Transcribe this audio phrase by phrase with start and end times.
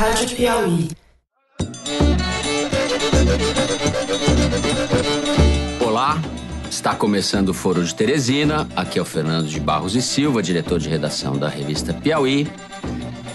[0.00, 0.88] Rádio Piauí.
[5.78, 6.18] Olá,
[6.70, 8.66] está começando o Foro de Teresina.
[8.74, 12.48] Aqui é o Fernando de Barros e Silva, diretor de redação da revista Piauí.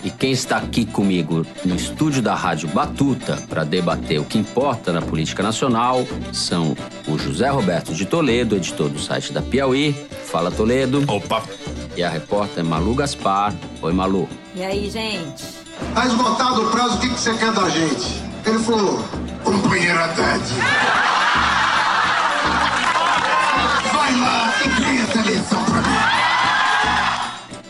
[0.04, 4.92] E quem está aqui comigo no estúdio da Rádio Batuta para debater o que importa
[4.92, 6.04] na política nacional
[6.34, 6.76] são
[7.08, 9.94] o José Roberto de Toledo, editor do site da Piauí.
[10.24, 11.04] Fala, Toledo.
[11.08, 11.44] Opa!
[11.96, 13.54] E a repórter Malu Gaspar.
[13.84, 14.28] Oi, Malu.
[14.56, 15.65] E aí, gente?
[15.94, 18.24] Tá esgotado o prazo, o que, que você quer da gente?
[18.46, 19.04] Ele falou,
[19.44, 20.44] companheiro Haddad.
[23.94, 25.86] Vai lá e ganha essa eleição pra mim.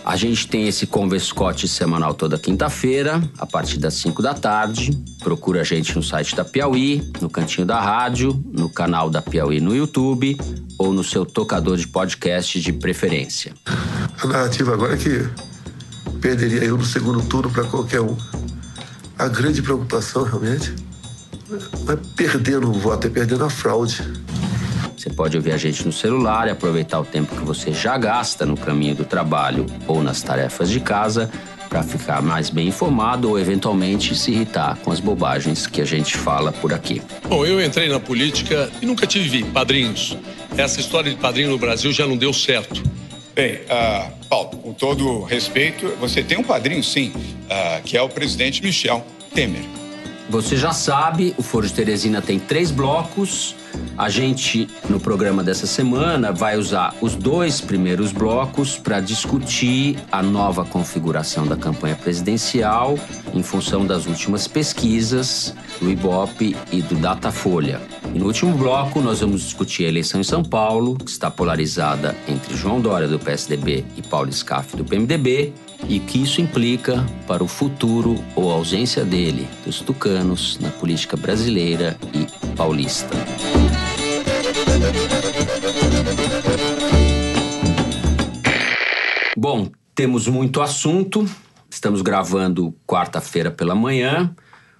[0.05, 4.91] A gente tem esse Converscote semanal toda quinta-feira, a partir das 5 da tarde.
[5.23, 9.59] Procura a gente no site da Piauí, no cantinho da rádio, no canal da Piauí
[9.59, 10.37] no YouTube
[10.77, 13.53] ou no seu tocador de podcast de preferência.
[14.21, 15.27] A narrativa agora é que
[16.25, 18.17] perderia eu no segundo turno para qualquer um.
[19.15, 20.73] A grande preocupação realmente
[21.47, 24.01] não é perder no voto, é perder na fraude.
[24.97, 28.43] Você pode ouvir a gente no celular e aproveitar o tempo que você já gasta
[28.43, 31.29] no caminho do trabalho ou nas tarefas de casa
[31.69, 36.17] para ficar mais bem informado ou eventualmente se irritar com as bobagens que a gente
[36.17, 37.03] fala por aqui.
[37.29, 40.17] Bom, eu entrei na política e nunca tive padrinhos.
[40.57, 42.81] Essa história de padrinho no Brasil já não deu certo.
[43.35, 48.07] Bem, uh, Paulo, com todo respeito, você tem um padrinho, sim, uh, que é o
[48.07, 49.84] presidente Michel Temer.
[50.29, 53.55] Você já sabe, o Foro de Teresina tem três blocos.
[53.97, 60.23] A gente, no programa dessa semana, vai usar os dois primeiros blocos para discutir a
[60.23, 62.97] nova configuração da campanha presidencial
[63.33, 67.79] em função das últimas pesquisas do Ibope e do Datafolha.
[68.13, 72.15] E no último bloco, nós vamos discutir a eleição em São Paulo, que está polarizada
[72.27, 75.53] entre João Dória, do PSDB, e Paulo Scaff, do PMDB,
[75.87, 81.97] e que isso implica para o futuro ou ausência dele, dos tucanos, na política brasileira
[82.13, 83.15] e paulista.
[89.37, 91.29] Bom, temos muito assunto.
[91.69, 94.33] Estamos gravando quarta-feira pela manhã.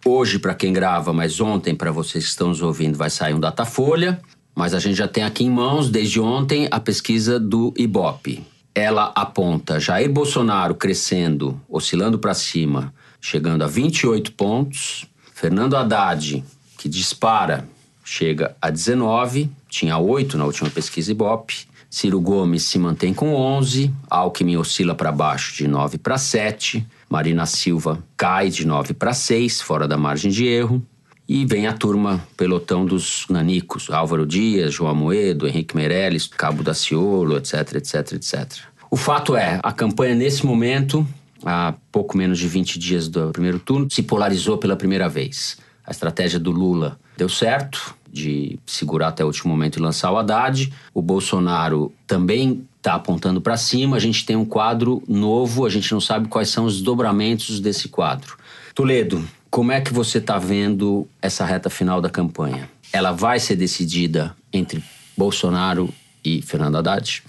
[0.06, 3.40] Hoje, para quem grava, mas ontem, para vocês que estão nos ouvindo, vai sair um
[3.40, 4.20] Datafolha.
[4.56, 8.55] Mas a gente já tem aqui em mãos, desde ontem, a pesquisa do Ibope.
[8.78, 15.06] Ela aponta Jair Bolsonaro crescendo, oscilando para cima, chegando a 28 pontos.
[15.34, 16.44] Fernando Haddad,
[16.78, 17.66] que dispara,
[18.04, 21.68] chega a 19, tinha 8 na última pesquisa Ibope.
[21.90, 27.46] Ciro Gomes se mantém com 11, Alckmin oscila para baixo de 9 para 7, Marina
[27.46, 30.86] Silva cai de 9 para 6, fora da margem de erro.
[31.28, 37.38] E vem a turma, pelotão dos nanicos, Álvaro Dias, João Amoedo, Henrique Meirelles, Cabo Daciolo,
[37.38, 38.52] etc, etc, etc.
[38.92, 41.06] O fato é, a campanha nesse momento,
[41.44, 45.58] há pouco menos de 20 dias do primeiro turno, se polarizou pela primeira vez.
[45.86, 50.18] A estratégia do Lula deu certo, de segurar até o último momento e lançar o
[50.18, 50.72] Haddad.
[50.94, 53.98] O Bolsonaro também está apontando para cima.
[53.98, 57.90] A gente tem um quadro novo, a gente não sabe quais são os dobramentos desse
[57.90, 58.38] quadro.
[58.76, 62.70] Toledo, como é que você está vendo essa reta final da campanha?
[62.92, 64.84] Ela vai ser decidida entre
[65.18, 65.94] Bolsonaro
[66.26, 67.24] e Fernando Haddad?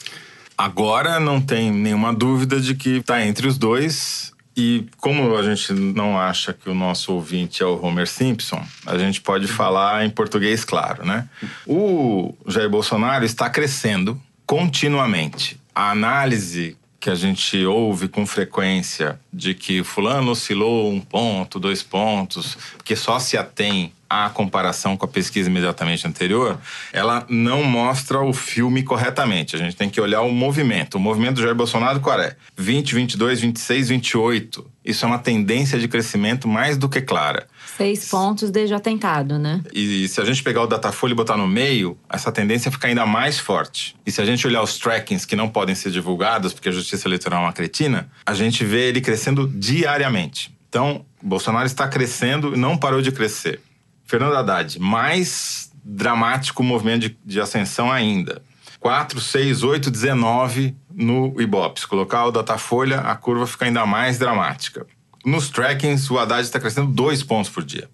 [0.58, 4.32] Agora não tem nenhuma dúvida de que está entre os dois.
[4.56, 8.98] E como a gente não acha que o nosso ouvinte é o Homer Simpson, a
[8.98, 11.28] gente pode falar em português claro, né?
[11.64, 15.60] O Jair Bolsonaro está crescendo continuamente.
[15.72, 21.82] A análise que a gente ouve com frequência de que fulano oscilou um ponto, dois
[21.82, 26.58] pontos, que só se atém à comparação com a pesquisa imediatamente anterior,
[26.92, 29.56] ela não mostra o filme corretamente.
[29.56, 30.94] A gente tem que olhar o movimento.
[30.94, 32.36] O movimento do Jair Bolsonaro qual é?
[32.56, 34.70] 20, 22, 26, 28.
[34.84, 37.46] Isso é uma tendência de crescimento mais do que clara.
[37.76, 39.60] Seis pontos desde o atentado, né?
[39.72, 43.04] E se a gente pegar o Datafolha e botar no meio, essa tendência fica ainda
[43.04, 43.94] mais forte.
[44.06, 47.06] E se a gente olhar os trackings que não podem ser divulgados, porque a Justiça
[47.06, 50.56] Eleitoral é uma cretina, a gente vê ele crescendo diariamente.
[50.68, 53.60] Então, Bolsonaro está crescendo e não parou de crescer.
[54.04, 58.42] Fernando Haddad, mais dramático movimento de, de ascensão ainda.
[58.80, 61.80] 4, 6, 8, 19 no Ibope.
[61.80, 64.86] Se colocar o Datafolha, a curva fica ainda mais dramática.
[65.26, 67.90] Nos trackings, o Haddad está crescendo dois pontos por dia.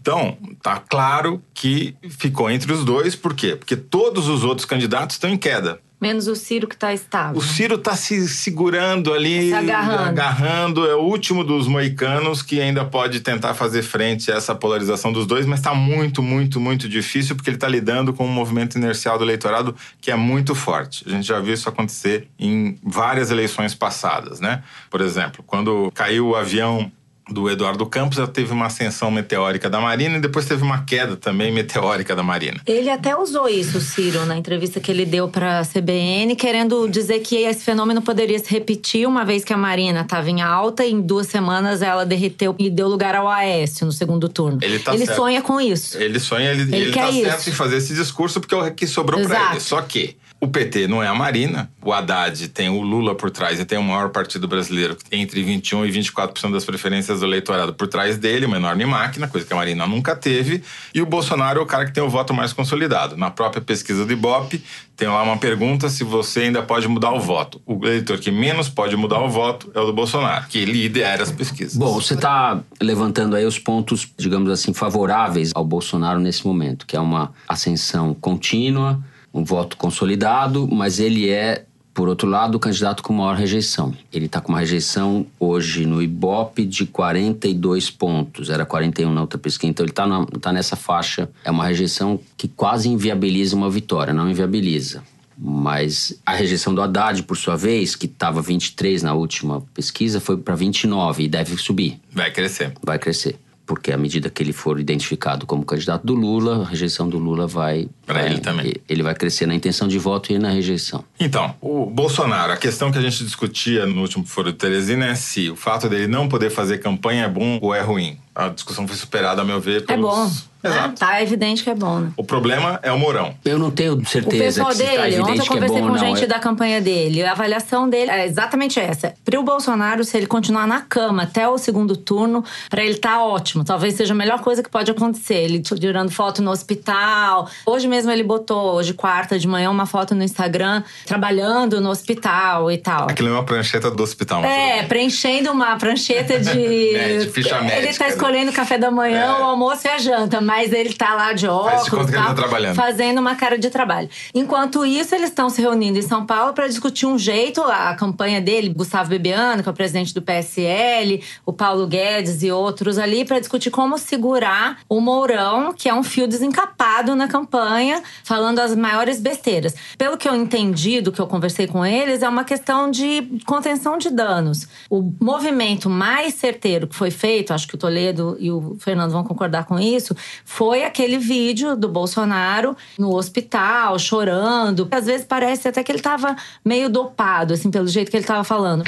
[0.00, 3.54] Então, tá claro que ficou entre os dois, por quê?
[3.54, 5.80] Porque todos os outros candidatos estão em queda.
[5.98, 7.38] Menos o Ciro que está estável.
[7.38, 10.02] O Ciro está se segurando ali, Se agarrando.
[10.02, 10.86] agarrando.
[10.86, 15.26] É o último dos moicanos que ainda pode tentar fazer frente a essa polarização dos
[15.26, 19.16] dois, mas está muito, muito, muito difícil porque ele está lidando com um movimento inercial
[19.16, 21.02] do eleitorado que é muito forte.
[21.06, 24.62] A gente já viu isso acontecer em várias eleições passadas, né?
[24.90, 26.92] Por exemplo, quando caiu o avião
[27.28, 31.16] do Eduardo Campos, já teve uma ascensão meteórica da Marina e depois teve uma queda
[31.16, 32.60] também meteórica da Marina.
[32.64, 37.20] Ele até usou isso, Ciro, na entrevista que ele deu para a CBN, querendo dizer
[37.20, 40.92] que esse fenômeno poderia se repetir uma vez que a Marina estava em alta e
[40.92, 44.58] em duas semanas ela derreteu e deu lugar ao Aécio no segundo turno.
[44.62, 45.98] Ele, tá ele sonha com isso.
[45.98, 47.22] Ele sonha, ele, Ele ele, tá isso.
[47.22, 49.52] certo em fazer esse discurso porque é o que sobrou pra Exato.
[49.54, 49.60] ele.
[49.60, 53.58] Só que o PT não é a Marina, o Haddad tem o Lula por trás
[53.58, 57.88] e tem o maior partido brasileiro, entre 21 e 24% das preferências do eleitorado por
[57.88, 60.62] trás dele, uma enorme máquina, coisa que a Marina nunca teve,
[60.94, 63.16] e o Bolsonaro é o cara que tem o voto mais consolidado.
[63.16, 64.62] Na própria pesquisa do Ibope,
[64.94, 67.60] tem lá uma pergunta se você ainda pode mudar o voto.
[67.64, 71.32] O eleitor que menos pode mudar o voto é o do Bolsonaro, que lidera as
[71.32, 71.76] pesquisas.
[71.76, 76.94] Bom, você está levantando aí os pontos, digamos assim, favoráveis ao Bolsonaro nesse momento, que
[76.94, 79.02] é uma ascensão contínua,
[79.38, 83.94] um voto consolidado, mas ele é, por outro lado, o candidato com maior rejeição.
[84.12, 89.38] Ele está com uma rejeição hoje no Ibope de 42 pontos, era 41 na outra
[89.38, 90.06] pesquisa, então ele está
[90.40, 91.28] tá nessa faixa.
[91.44, 95.02] É uma rejeição que quase inviabiliza uma vitória, não inviabiliza.
[95.38, 100.38] Mas a rejeição do Haddad, por sua vez, que estava 23 na última pesquisa, foi
[100.38, 102.72] para 29 e deve subir Vai crescer.
[102.82, 103.36] vai crescer.
[103.66, 107.46] Porque à medida que ele for identificado como candidato do Lula, a rejeição do Lula
[107.48, 107.88] vai.
[108.06, 108.74] Pra vai- ele também.
[108.88, 111.04] Ele vai crescer na intenção de voto e na rejeição.
[111.18, 115.14] Então, o Bolsonaro, a questão que a gente discutia no último Foro de Teresina é
[115.16, 118.18] se o fato dele não poder fazer campanha é bom ou é ruim.
[118.34, 120.10] A discussão foi superada, a meu ver, É pelos...
[120.14, 120.30] bom.
[120.66, 120.88] Exato.
[120.88, 120.94] né?
[120.98, 122.10] Tá evidente que é bom, né?
[122.16, 123.34] O problema é o Mourão.
[123.44, 125.80] Eu não tenho O certeza pessoal que se tá dele, ontem evidente eu é conversei
[125.80, 125.98] bom com não.
[125.98, 127.22] gente É- da campanha dele.
[127.22, 129.14] A avaliação dele é exatamente essa.
[129.24, 133.22] Para o Bolsonaro, se ele continuar na cama até o segundo turno, para ele tá
[133.22, 133.64] ótimo.
[133.64, 135.34] Talvez seja a melhor coisa que pode acontecer.
[135.36, 137.48] Ele tirando foto no hospital.
[137.64, 142.70] Hoje mesmo ele botou, hoje quarta de manhã, uma foto no Instagram, trabalhando no hospital
[142.70, 143.08] e tal.
[143.08, 144.44] Aquilo é uma prancheta do hospital.
[144.44, 146.56] É, preenchendo uma prancheta de.
[146.96, 148.10] Médico, ficha Ele médica, tá né?
[148.10, 149.40] escolhendo o café da manhã, É.
[149.40, 152.10] o almoço e a janta, mas ele tá lá de óculos.
[152.10, 152.74] tá trabalhando.
[152.74, 154.08] Fazendo uma cara de trabalho.
[154.34, 158.40] Enquanto isso, eles estão se reunindo em São Paulo para discutir um jeito, a campanha
[158.40, 163.24] dele, Gustavo Bebiano, que é o presidente do PSL, o Paulo Guedes e outros ali,
[163.24, 168.74] para discutir como segurar o Mourão, que é um fio desencapado na campanha, falando as
[168.74, 169.74] maiores besteiras.
[169.98, 173.98] Pelo que eu entendi do que eu conversei com eles, é uma questão de contenção
[173.98, 174.66] de danos.
[174.88, 179.24] O movimento mais certeiro que foi feito, acho que o Toledo e o Fernando vão
[179.24, 180.16] concordar com isso,
[180.46, 184.88] foi aquele vídeo do Bolsonaro no hospital, chorando.
[184.92, 188.44] Às vezes parece até que ele tava meio dopado, assim, pelo jeito que ele tava
[188.44, 188.84] falando.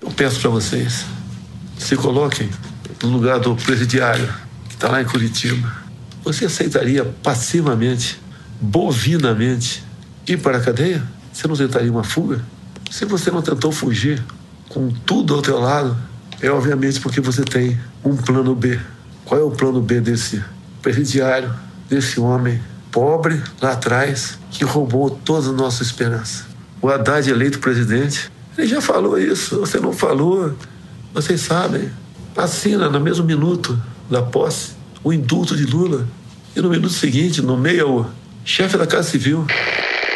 [0.00, 1.04] Eu peço para vocês,
[1.76, 2.48] se coloquem
[3.02, 4.32] no lugar do presidiário
[4.68, 5.70] que está lá em Curitiba.
[6.22, 8.18] Você aceitaria passivamente,
[8.60, 9.84] bovinamente,
[10.26, 11.02] ir para a cadeia?
[11.32, 12.42] Você não tentaria uma fuga?
[12.92, 14.22] Se você não tentou fugir
[14.68, 15.96] com tudo ao teu lado,
[16.40, 18.78] é obviamente porque você tem um plano B.
[19.24, 20.42] Qual é o plano B desse
[20.86, 21.52] presidiário,
[21.88, 22.62] desse homem
[22.92, 26.46] pobre lá atrás que roubou toda a nossa esperança?
[26.80, 29.58] O Haddad eleito presidente, ele já falou isso.
[29.58, 30.54] Você não falou,
[31.12, 31.90] vocês sabem.
[32.36, 33.76] Assina no mesmo minuto
[34.08, 36.06] da posse o indulto de Lula.
[36.54, 38.06] E no minuto seguinte, nomeia o
[38.44, 39.44] chefe da Casa Civil.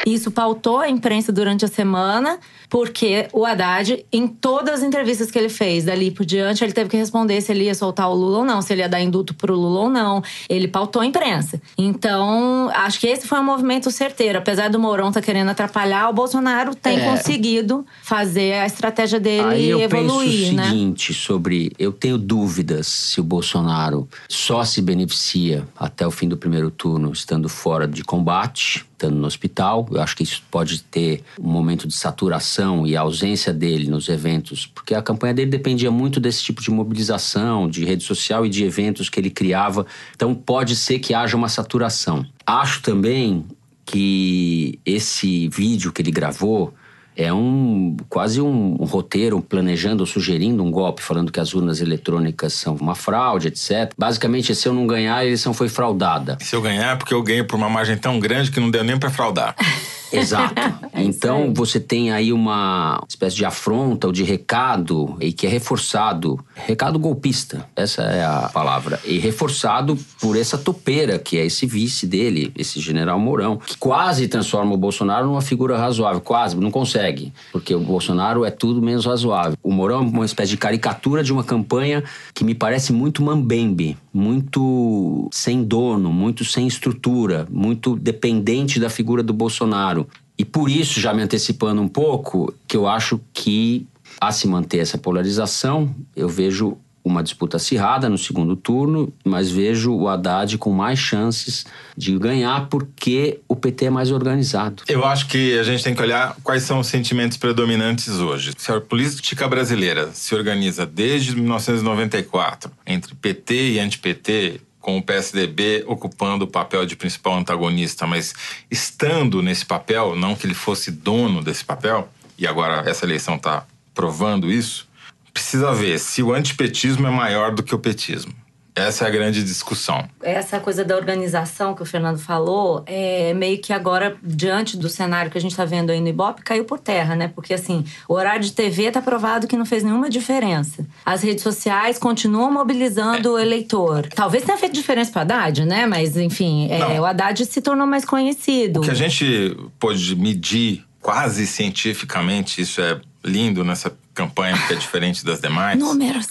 [0.06, 2.38] Isso pautou a imprensa durante a semana,
[2.68, 6.88] porque o Haddad, em todas as entrevistas que ele fez dali por diante, ele teve
[6.90, 9.34] que responder se ele ia soltar o Lula ou não, se ele ia dar indulto
[9.34, 10.22] pro Lula ou não.
[10.48, 11.60] Ele pautou a imprensa.
[11.76, 14.38] Então, acho que esse foi um movimento certeiro.
[14.38, 17.04] Apesar do Mourão estar querendo atrapalhar, o Bolsonaro tem É.
[17.10, 20.64] conseguido fazer a estratégia dele Aí eu evoluir, penso o né?
[20.70, 21.72] seguinte sobre.
[21.78, 27.12] Eu tenho dúvidas se o Bolsonaro só se beneficia até o fim do primeiro turno
[27.12, 29.88] estando fora de combate, estando no hospital.
[29.90, 34.66] Eu acho que isso pode ter um momento de saturação e ausência dele nos eventos,
[34.66, 38.64] porque a campanha dele dependia muito desse tipo de mobilização, de rede social e de
[38.64, 39.86] eventos que ele criava.
[40.14, 42.26] Então pode ser que haja uma saturação.
[42.46, 43.46] Acho também
[43.86, 46.74] que esse vídeo que ele gravou
[47.20, 51.82] é um quase um, um roteiro planejando ou sugerindo um golpe, falando que as urnas
[51.82, 53.92] eletrônicas são uma fraude, etc.
[53.96, 56.38] Basicamente, se eu não ganhar, a eleição foi fraudada.
[56.40, 58.82] Se eu ganhar, é porque eu ganhei por uma margem tão grande que não deu
[58.82, 59.54] nem pra fraudar.
[60.12, 60.54] Exato.
[60.92, 65.50] É então você tem aí uma espécie de afronta ou de recado e que é
[65.50, 71.64] reforçado, recado golpista, essa é a palavra, e reforçado por essa topeira que é esse
[71.64, 76.70] vice dele, esse general Mourão, que quase transforma o Bolsonaro numa figura razoável, quase, não
[76.70, 79.56] consegue, porque o Bolsonaro é tudo menos razoável.
[79.62, 82.02] O Mourão é uma espécie de caricatura de uma campanha
[82.34, 89.22] que me parece muito mambembe, muito sem dono, muito sem estrutura, muito dependente da figura
[89.22, 89.99] do Bolsonaro.
[90.40, 93.86] E por isso, já me antecipando um pouco, que eu acho que,
[94.18, 99.92] a se manter essa polarização, eu vejo uma disputa acirrada no segundo turno, mas vejo
[99.92, 104.82] o Haddad com mais chances de ganhar porque o PT é mais organizado.
[104.88, 108.52] Eu acho que a gente tem que olhar quais são os sentimentos predominantes hoje.
[108.56, 115.84] Se a política brasileira se organiza desde 1994 entre PT e anti-PT, com o PSDB
[115.86, 118.34] ocupando o papel de principal antagonista, mas
[118.70, 122.08] estando nesse papel, não que ele fosse dono desse papel,
[122.38, 124.88] e agora essa eleição está provando isso,
[125.32, 128.34] precisa ver se o antipetismo é maior do que o petismo.
[128.80, 130.08] Essa é a grande discussão.
[130.22, 135.30] Essa coisa da organização que o Fernando falou, é meio que agora, diante do cenário
[135.30, 137.28] que a gente está vendo aí no Ibope, caiu por terra, né?
[137.28, 140.86] Porque, assim, o horário de TV está provado que não fez nenhuma diferença.
[141.04, 143.32] As redes sociais continuam mobilizando é.
[143.32, 144.08] o eleitor.
[144.14, 145.86] Talvez tenha feito diferença para Haddad, né?
[145.86, 148.80] Mas, enfim, é, o Haddad se tornou mais conhecido.
[148.80, 154.76] O que a gente pôde medir quase cientificamente, isso é lindo nessa campanha que é
[154.76, 155.78] diferente das demais.
[155.78, 156.26] Números.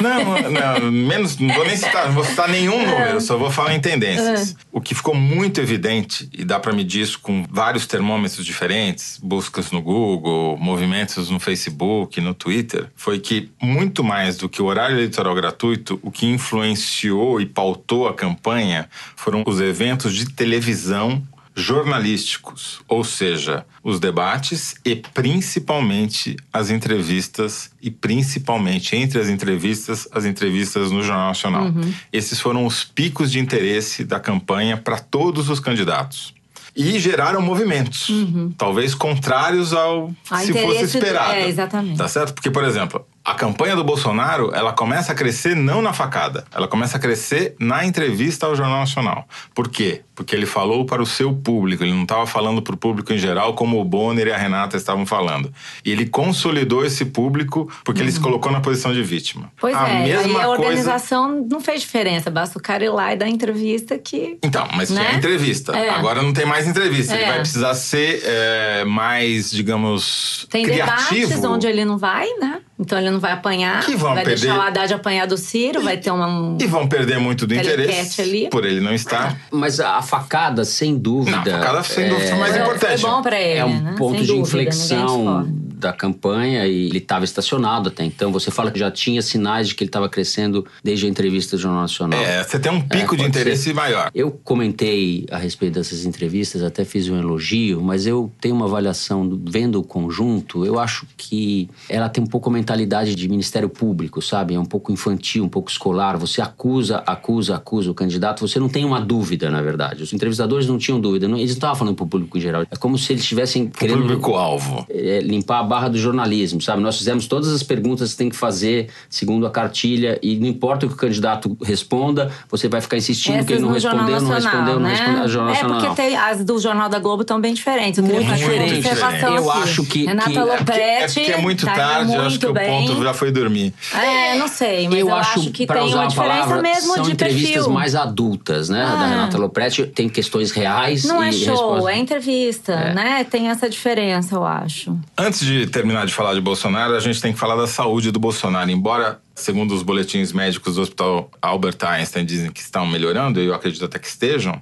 [0.00, 2.86] Não, não, menos, não vou nem citar, não vou citar nenhum é.
[2.86, 4.52] número, só vou falar em tendências.
[4.52, 4.54] É.
[4.72, 9.70] O que ficou muito evidente, e dá para medir isso com vários termômetros diferentes, buscas
[9.70, 14.96] no Google, movimentos no Facebook, no Twitter, foi que muito mais do que o horário
[14.96, 21.22] eleitoral gratuito, o que influenciou e pautou a campanha foram os eventos de televisão
[21.54, 30.24] jornalísticos, ou seja, os debates e principalmente as entrevistas e principalmente entre as entrevistas, as
[30.24, 31.66] entrevistas no Jornal Nacional.
[31.66, 31.94] Uhum.
[32.12, 36.34] Esses foram os picos de interesse da campanha para todos os candidatos.
[36.76, 38.52] E geraram movimentos, uhum.
[38.58, 41.32] talvez contrários ao a se fosse esperado.
[41.32, 41.96] É, exatamente.
[41.96, 42.34] Tá certo?
[42.34, 46.68] Porque, por exemplo, a campanha do Bolsonaro, ela começa a crescer não na facada, ela
[46.68, 49.26] começa a crescer na entrevista ao Jornal Nacional.
[49.54, 50.02] Por quê?
[50.14, 53.18] Porque ele falou para o seu público, ele não estava falando para o público em
[53.18, 55.50] geral como o Bonner e a Renata estavam falando.
[55.82, 58.04] E ele consolidou esse público porque uhum.
[58.04, 58.24] ele se uhum.
[58.24, 59.50] colocou na posição de vítima.
[59.58, 61.48] Pois a é, mesma aí a organização coisa...
[61.50, 64.38] não fez diferença, basta o cara ir lá e dar entrevista que...
[64.42, 65.02] Então, mas né?
[65.02, 65.72] tinha entrevista.
[65.72, 65.88] É.
[65.88, 67.16] Agora não tem mais entrevista, é.
[67.16, 71.08] ele vai precisar ser é, mais, digamos, tem criativo.
[71.08, 72.60] Tem debates onde ele não vai, né?
[72.78, 74.40] Então ele não vai apanhar, que vão vai perder...
[74.40, 76.56] deixar o Haddad apanhar do Ciro, vai ter uma.
[76.60, 78.48] E vão perder muito do interesse ali.
[78.50, 79.38] por ele não estar.
[79.50, 81.36] Mas a facada, sem dúvida.
[81.36, 83.00] Não, a facada, sem dúvida, é mais importante.
[83.00, 83.58] Foi bom pra ele.
[83.60, 83.94] É um né?
[83.96, 88.32] ponto sem de dúvida, inflexão da campanha e ele estava estacionado até então.
[88.32, 91.62] Você fala que já tinha sinais de que ele estava crescendo desde a entrevista do
[91.62, 92.20] Jornal Nacional.
[92.20, 93.74] É, você tem um pico é, de interesse ser.
[93.74, 94.10] maior.
[94.14, 99.40] Eu comentei a respeito dessas entrevistas, até fiz um elogio, mas eu tenho uma avaliação,
[99.46, 104.22] vendo o conjunto, eu acho que ela tem um pouco a mentalidade de Ministério Público,
[104.22, 104.54] sabe?
[104.54, 106.16] É um pouco infantil, um pouco escolar.
[106.16, 110.02] Você acusa, acusa, acusa o candidato, você não tem uma dúvida, na verdade.
[110.02, 112.62] Os entrevistadores não tinham dúvida, não, eles não estavam falando para o público em geral.
[112.70, 114.00] É como se eles estivessem querendo.
[114.00, 114.86] Público-alvo.
[114.88, 116.80] É, limpar a barra do jornalismo, sabe?
[116.80, 120.86] Nós fizemos todas as perguntas que tem que fazer segundo a cartilha e não importa
[120.86, 124.30] o que o candidato responda, você vai ficar insistindo Essas que ele não respondeu, não
[124.30, 124.88] respondeu, né?
[124.88, 125.28] não respondeu.
[125.28, 125.80] Jornal é Nacional.
[125.80, 127.98] porque tem, as do Jornal da Globo estão bem diferentes.
[127.98, 128.86] Eu muito diferente.
[128.86, 129.62] Eu aqui.
[129.62, 130.06] acho que.
[130.06, 130.38] Renata que...
[130.38, 130.70] Lopretti.
[130.70, 132.84] É porque, é porque é muito tá tarde, eu acho que bem.
[132.84, 133.74] o ponto já foi dormir.
[133.92, 137.12] É, não sei, mas eu, eu acho, que tem uma diferença palavra, mesmo são de
[137.12, 137.72] entrevistas perfil.
[137.72, 138.84] mais adultas, né?
[138.88, 138.94] Ah.
[138.94, 141.04] Da Renata Lopretti tem questões reais.
[141.04, 141.94] Não e é show, respostas...
[141.94, 142.94] é entrevista, é.
[142.94, 143.24] né?
[143.24, 144.96] Tem essa diferença, eu acho.
[145.18, 148.18] Antes de terminar de falar de Bolsonaro, a gente tem que falar da saúde do
[148.18, 148.70] Bolsonaro.
[148.70, 153.54] Embora, segundo os boletins médicos do Hospital Albert Einstein, dizem que estão melhorando, e eu
[153.54, 154.60] acredito até que estejam,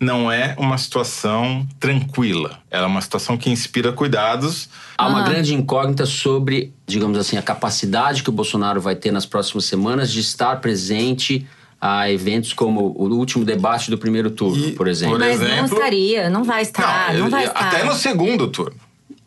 [0.00, 2.58] não é uma situação tranquila.
[2.70, 4.68] Ela é uma situação que inspira cuidados.
[4.96, 5.28] Há uma ah.
[5.28, 10.10] grande incógnita sobre, digamos assim, a capacidade que o Bolsonaro vai ter nas próximas semanas
[10.10, 11.46] de estar presente
[11.80, 15.18] a eventos como o último debate do primeiro turno, e, por exemplo.
[15.18, 17.58] Por Mas exemplo, não estaria, não vai estar, não, não vai estar.
[17.58, 18.76] Até no segundo turno.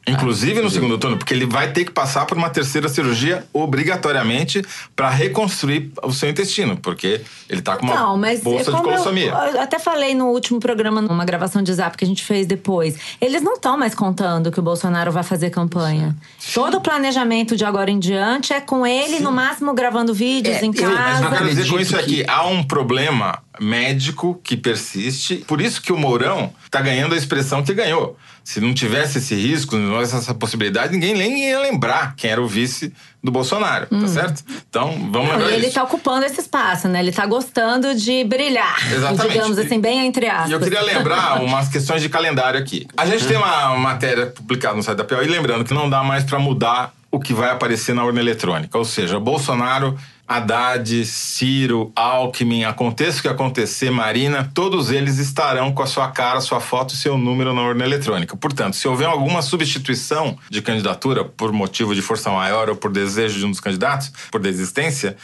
[0.08, 4.64] Inclusive no segundo turno, porque ele vai ter que passar por uma terceira cirurgia obrigatoriamente
[4.96, 9.32] para reconstruir o seu intestino, porque ele tá com uma não, mas bolsa de colossomia.
[9.32, 12.46] Eu, eu, até falei no último programa, numa gravação de zap que a gente fez
[12.46, 12.96] depois.
[13.20, 16.16] Eles não estão mais contando que o Bolsonaro vai fazer campanha.
[16.38, 16.54] Sim.
[16.54, 19.24] Todo o planejamento de agora em diante é com ele, Sim.
[19.24, 20.94] no máximo, gravando vídeos é, em casa.
[20.94, 25.38] Mas eu quero dizer com isso aqui, há um problema médico que persiste.
[25.48, 28.18] Por isso que o Mourão tá ganhando a expressão que ganhou.
[28.46, 32.40] Se não tivesse esse risco, não tivesse essa possibilidade, ninguém nem ia lembrar quem era
[32.40, 34.08] o vice do Bolsonaro, tá hum.
[34.08, 34.44] certo?
[34.70, 35.74] Então, vamos lembrar E ele isso.
[35.74, 37.00] tá ocupando esse espaço, né?
[37.00, 38.78] Ele tá gostando de brilhar.
[38.94, 39.34] Exatamente.
[39.34, 40.52] Digamos assim, bem entre aspas.
[40.52, 42.86] E eu queria lembrar umas questões de calendário aqui.
[42.96, 46.04] A gente tem uma matéria publicada no site da PO, e lembrando que não dá
[46.04, 48.78] mais para mudar o que vai aparecer na urna eletrônica.
[48.78, 49.98] Ou seja, Bolsonaro
[50.28, 56.42] Haddad, Ciro, Alckmin, aconteça o que acontecer, Marina, todos eles estarão com a sua cara,
[56.42, 58.36] sua foto e seu número na urna eletrônica.
[58.36, 63.38] Portanto, se houver alguma substituição de candidatura por motivo de força maior ou por desejo
[63.38, 65.16] de um dos candidatos, por desistência,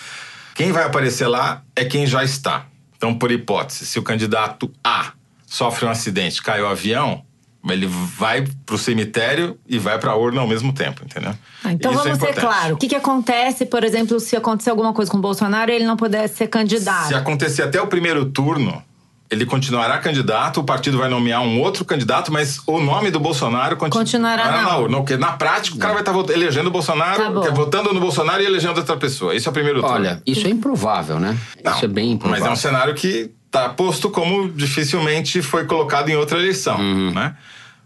[0.54, 2.68] quem vai aparecer lá é quem já está.
[2.96, 5.14] Então, por hipótese, se o candidato A
[5.48, 7.26] sofre um acidente, cai o avião,
[7.70, 11.34] ele vai pro cemitério e vai pra urna ao mesmo tempo, entendeu?
[11.64, 12.46] Ah, então Isso é vamos ser importante.
[12.56, 12.74] claro.
[12.74, 15.86] O que, que acontece, por exemplo, se acontecer alguma coisa com o Bolsonaro e ele
[15.86, 17.08] não puder ser candidato?
[17.10, 18.82] Se acontecer até o primeiro turno,
[19.30, 23.78] ele continuará candidato, o partido vai nomear um outro candidato, mas o nome do Bolsonaro
[23.78, 24.98] continu- Continuará na na urna.
[24.98, 28.46] Porque na prática, o cara vai estar elegendo o Bolsonaro, Tá votando no Bolsonaro e
[28.46, 29.36] elegendo outra pessoa.
[29.36, 29.96] Isso é o primeiro turno.
[29.96, 31.38] Olha, isso é improvável, né?
[31.64, 32.42] Não, isso é bem improvável.
[32.44, 37.12] Mas é um cenário que está posto como dificilmente foi colocado em outra eleição, Uhum.
[37.12, 37.36] né?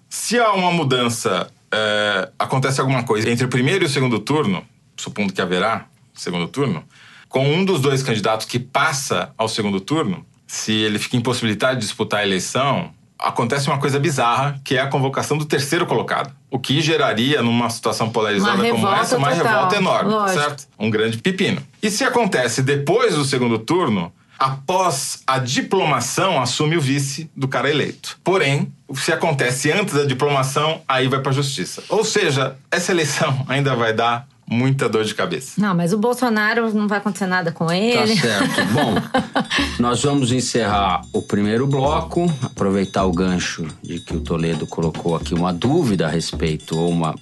[0.08, 4.64] Se há uma mudança, é, acontece alguma coisa entre o primeiro e o segundo turno,
[4.96, 6.84] supondo que haverá segundo turno,
[7.28, 11.82] com um dos dois candidatos que passa ao segundo turno, se ele fica impossibilitado de
[11.82, 16.32] disputar a eleição, acontece uma coisa bizarra, que é a convocação do terceiro colocado.
[16.52, 20.40] O que geraria, numa situação polarizada Uma como essa, uma total, revolta enorme, lógico.
[20.40, 20.68] certo?
[20.78, 21.62] Um grande pepino.
[21.82, 27.70] E se acontece depois do segundo turno, após a diplomação, assume o vice do cara
[27.70, 28.18] eleito.
[28.24, 31.84] Porém, se acontece antes da diplomação, aí vai pra justiça.
[31.90, 35.54] Ou seja, essa eleição ainda vai dar muita dor de cabeça.
[35.60, 38.16] Não, mas o Bolsonaro não vai acontecer nada com Tá ele.
[38.16, 38.62] certo.
[38.74, 38.94] Bom,
[39.80, 45.34] nós vamos encerrar o primeiro bloco, aproveitar o gancho de que o Toledo colocou aqui
[45.34, 47.16] uma dúvida a respeito, ou uma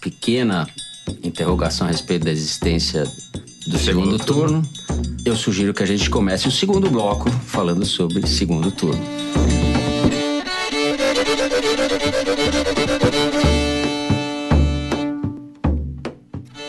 [0.00, 0.66] pequena
[1.22, 3.04] interrogação a respeito da existência
[3.66, 4.62] do segundo, turno.
[5.24, 9.02] Eu sugiro que a gente comece o segundo bloco falando sobre segundo turno.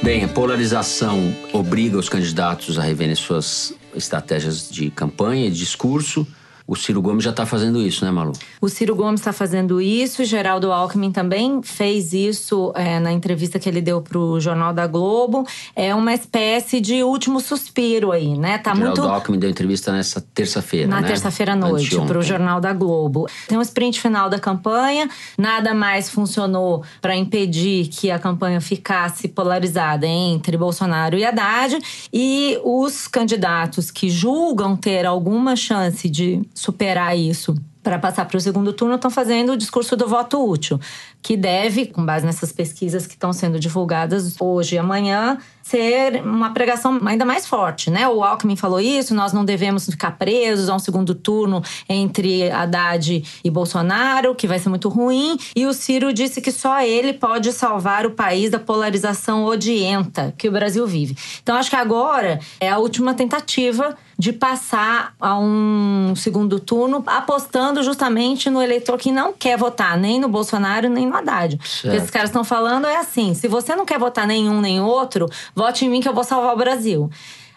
[0.04, 6.28] Bem, a polarização obriga os candidatos a reverem suas estratégias de campanha e discurso.
[6.72, 8.32] O Ciro Gomes já está fazendo isso, né, Malu?
[8.62, 13.68] O Ciro Gomes está fazendo isso, Geraldo Alckmin também fez isso é, na entrevista que
[13.68, 15.46] ele deu para o Jornal da Globo.
[15.75, 18.58] É uma espécie de último suspiro aí, né?
[18.58, 21.10] Tá Geraldo muito Alckmin deu entrevista nessa terça-feira, na né?
[21.10, 23.27] terça-feira à noite para o Jornal da Globo.
[23.50, 29.27] Tem um sprint final da campanha, nada mais funcionou para impedir que a campanha ficasse
[29.27, 31.77] polarizada entre Bolsonaro e Haddad.
[32.14, 37.56] E os candidatos que julgam ter alguma chance de superar isso.
[37.82, 40.80] Para passar para o segundo turno estão fazendo o discurso do voto útil,
[41.22, 46.51] que deve, com base nessas pesquisas que estão sendo divulgadas hoje e amanhã, ser uma
[46.51, 48.07] pregação ainda mais forte, né?
[48.07, 53.24] O Alckmin falou isso, nós não devemos ficar presos a um segundo turno entre Haddad
[53.44, 57.53] e Bolsonaro, que vai ser muito ruim, e o Ciro disse que só ele pode
[57.53, 61.16] salvar o país da polarização odienta que o Brasil vive.
[61.42, 67.81] Então acho que agora é a última tentativa de passar a um segundo turno apostando
[67.81, 71.56] justamente no eleitor que não quer votar nem no Bolsonaro nem Haddad.
[71.56, 71.96] O que Certo.
[71.98, 75.86] esses caras estão falando é assim: se você não quer votar nenhum nem outro, vote
[75.86, 77.10] em mim que eu vou salvar o Brasil.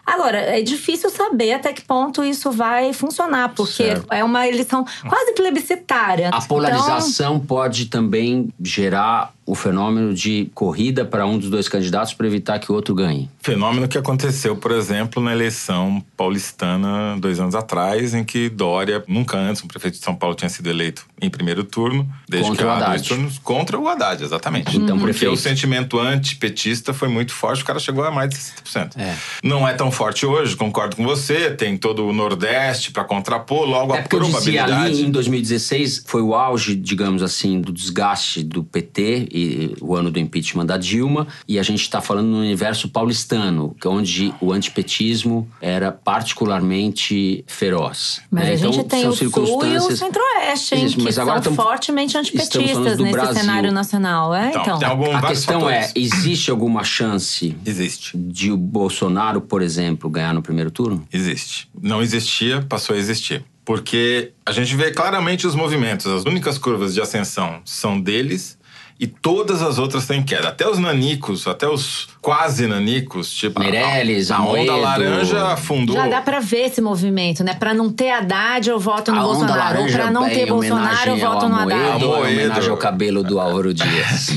[0.05, 4.05] Agora, é difícil saber até que ponto isso vai funcionar, porque Certo.
[4.11, 6.29] é uma eleição quase plebiscitária.
[6.31, 12.25] A polarização pode também gerar o fenômeno de corrida para um dos dois candidatos para
[12.25, 13.29] evitar que o outro ganhe.
[13.41, 19.37] Fenômeno que aconteceu, por exemplo, na eleição paulistana dois anos atrás, em que Dória, nunca
[19.37, 22.69] antes um prefeito de São Paulo tinha sido eleito em primeiro turno, desde Contra que
[22.69, 23.07] o há dois Haddad.
[23.07, 24.75] turnos, contra o Haddad, exatamente.
[24.75, 25.33] Então, Porque prefeito.
[25.33, 28.97] o sentimento antipetista foi muito forte, o cara chegou a mais de 60%.
[28.97, 29.15] É.
[29.43, 33.93] Não é tão forte hoje, concordo com você, tem todo o Nordeste para contrapor, logo
[33.95, 34.71] É a porque probabilidade.
[34.73, 40.09] ali em 2016 foi o auge, digamos assim, do desgaste do PT e o ano
[40.09, 41.27] do impeachment da Dilma.
[41.47, 47.43] E a gente está falando no universo paulistano, que é onde o antipetismo era particularmente
[47.47, 48.21] feroz.
[48.31, 48.53] Mas né?
[48.53, 50.81] a gente Então, tem são o Sul e o circunstâncias- Centro-Oeste, hein?
[50.81, 53.35] Existe, Que mas agora são estamos- fortemente antipetistas nesse Brasil.
[53.35, 54.33] cenário nacional.
[54.33, 54.89] É, Então, então.
[54.89, 55.93] algum- A questão é, fatores.
[56.13, 58.17] existe alguma chance Existe.
[58.17, 61.07] de o Bolsonaro, por exemplo, ganhar no primeiro turno?
[61.11, 61.67] Existe.
[61.81, 63.43] Não existia, passou a existir.
[63.63, 66.05] Porque a gente vê claramente os movimentos.
[66.05, 68.54] As únicas curvas de ascensão são deles
[68.99, 70.49] e todas as outras têm queda.
[70.49, 73.59] Até os nanicos, até os quase nanicos, tipo.
[73.59, 74.77] a- Meirelles, a, onda Amoedo.
[74.81, 75.95] laranja afundou.
[75.95, 77.53] Já dá pra ver esse movimento, né?
[77.53, 79.81] Pra não ter Haddad, eu voto no A onda Bolsonaro.
[79.81, 82.03] Ou pra não é ter Bolsonaro, eu voto no Amoedo, Haddad.
[82.05, 82.39] ou é Amoedo.
[82.41, 84.29] homenagem ao cabelo do Álvaro Dias.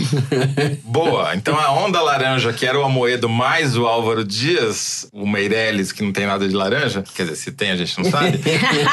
[0.85, 1.35] Boa.
[1.35, 6.03] Então a onda laranja, que era o Amoedo mais o Álvaro Dias, o Meirelles, que
[6.03, 8.39] não tem nada de laranja, quer dizer, se tem, a gente não sabe.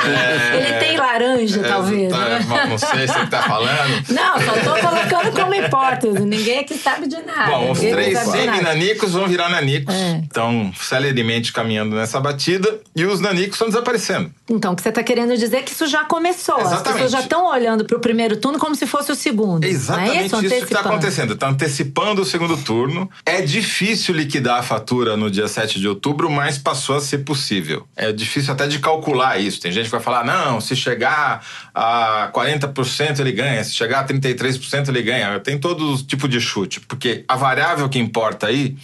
[0.05, 2.11] É, Ele tem laranja, é, talvez.
[2.11, 2.65] tá, né?
[2.69, 4.03] Não sei se ele tá falando.
[4.09, 7.51] Não, só tô colocando como não importa, ninguém aqui sabe de nada.
[7.51, 9.93] Bom, os três semi-nanicos vão virar nanicos.
[9.93, 10.19] É.
[10.23, 14.31] Estão celeremente caminhando nessa batida e os nanicos estão desaparecendo.
[14.49, 16.55] Então, o que você está querendo dizer é que isso já começou.
[16.55, 16.93] As Exatamente.
[16.93, 19.63] pessoas já estão olhando para o primeiro turno como se fosse o segundo.
[19.63, 20.55] É exatamente é isso, isso?
[20.67, 21.33] que está acontecendo.
[21.33, 23.09] Está antecipando o segundo turno.
[23.25, 27.87] É difícil liquidar a fatura no dia 7 de outubro, mas passou a ser possível.
[27.95, 29.59] É difícil até de calcular isso.
[29.59, 34.07] Tem gente que vai falar: não, se chegar a 40% ele ganha, se chegar a
[34.07, 35.39] 33% ele ganha.
[35.45, 38.75] Tem todo tipo de chute, porque a variável que importa aí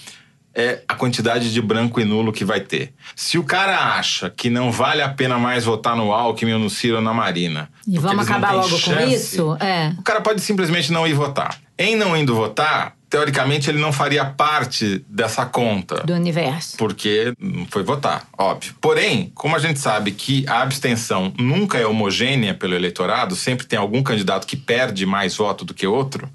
[0.53, 2.93] é a quantidade de branco e nulo que vai ter.
[3.15, 6.69] Se o cara acha que não vale a pena mais votar no Alckmin ou no
[6.69, 7.67] Ciro ou na Marina.
[7.87, 9.57] E vamos acabar logo com chance, isso?
[9.59, 9.91] É.
[9.97, 11.59] o cara pode simplesmente não ir votar.
[11.75, 16.01] Em não indo votar, teoricamente ele não faria parte dessa conta.
[16.03, 16.77] Do universo.
[16.77, 18.73] Porque não foi votar, óbvio.
[18.79, 23.77] Porém, como a gente sabe que a abstenção nunca é homogênea pelo eleitorado, sempre tem
[23.77, 26.29] algum candidato que perde mais voto do que outro,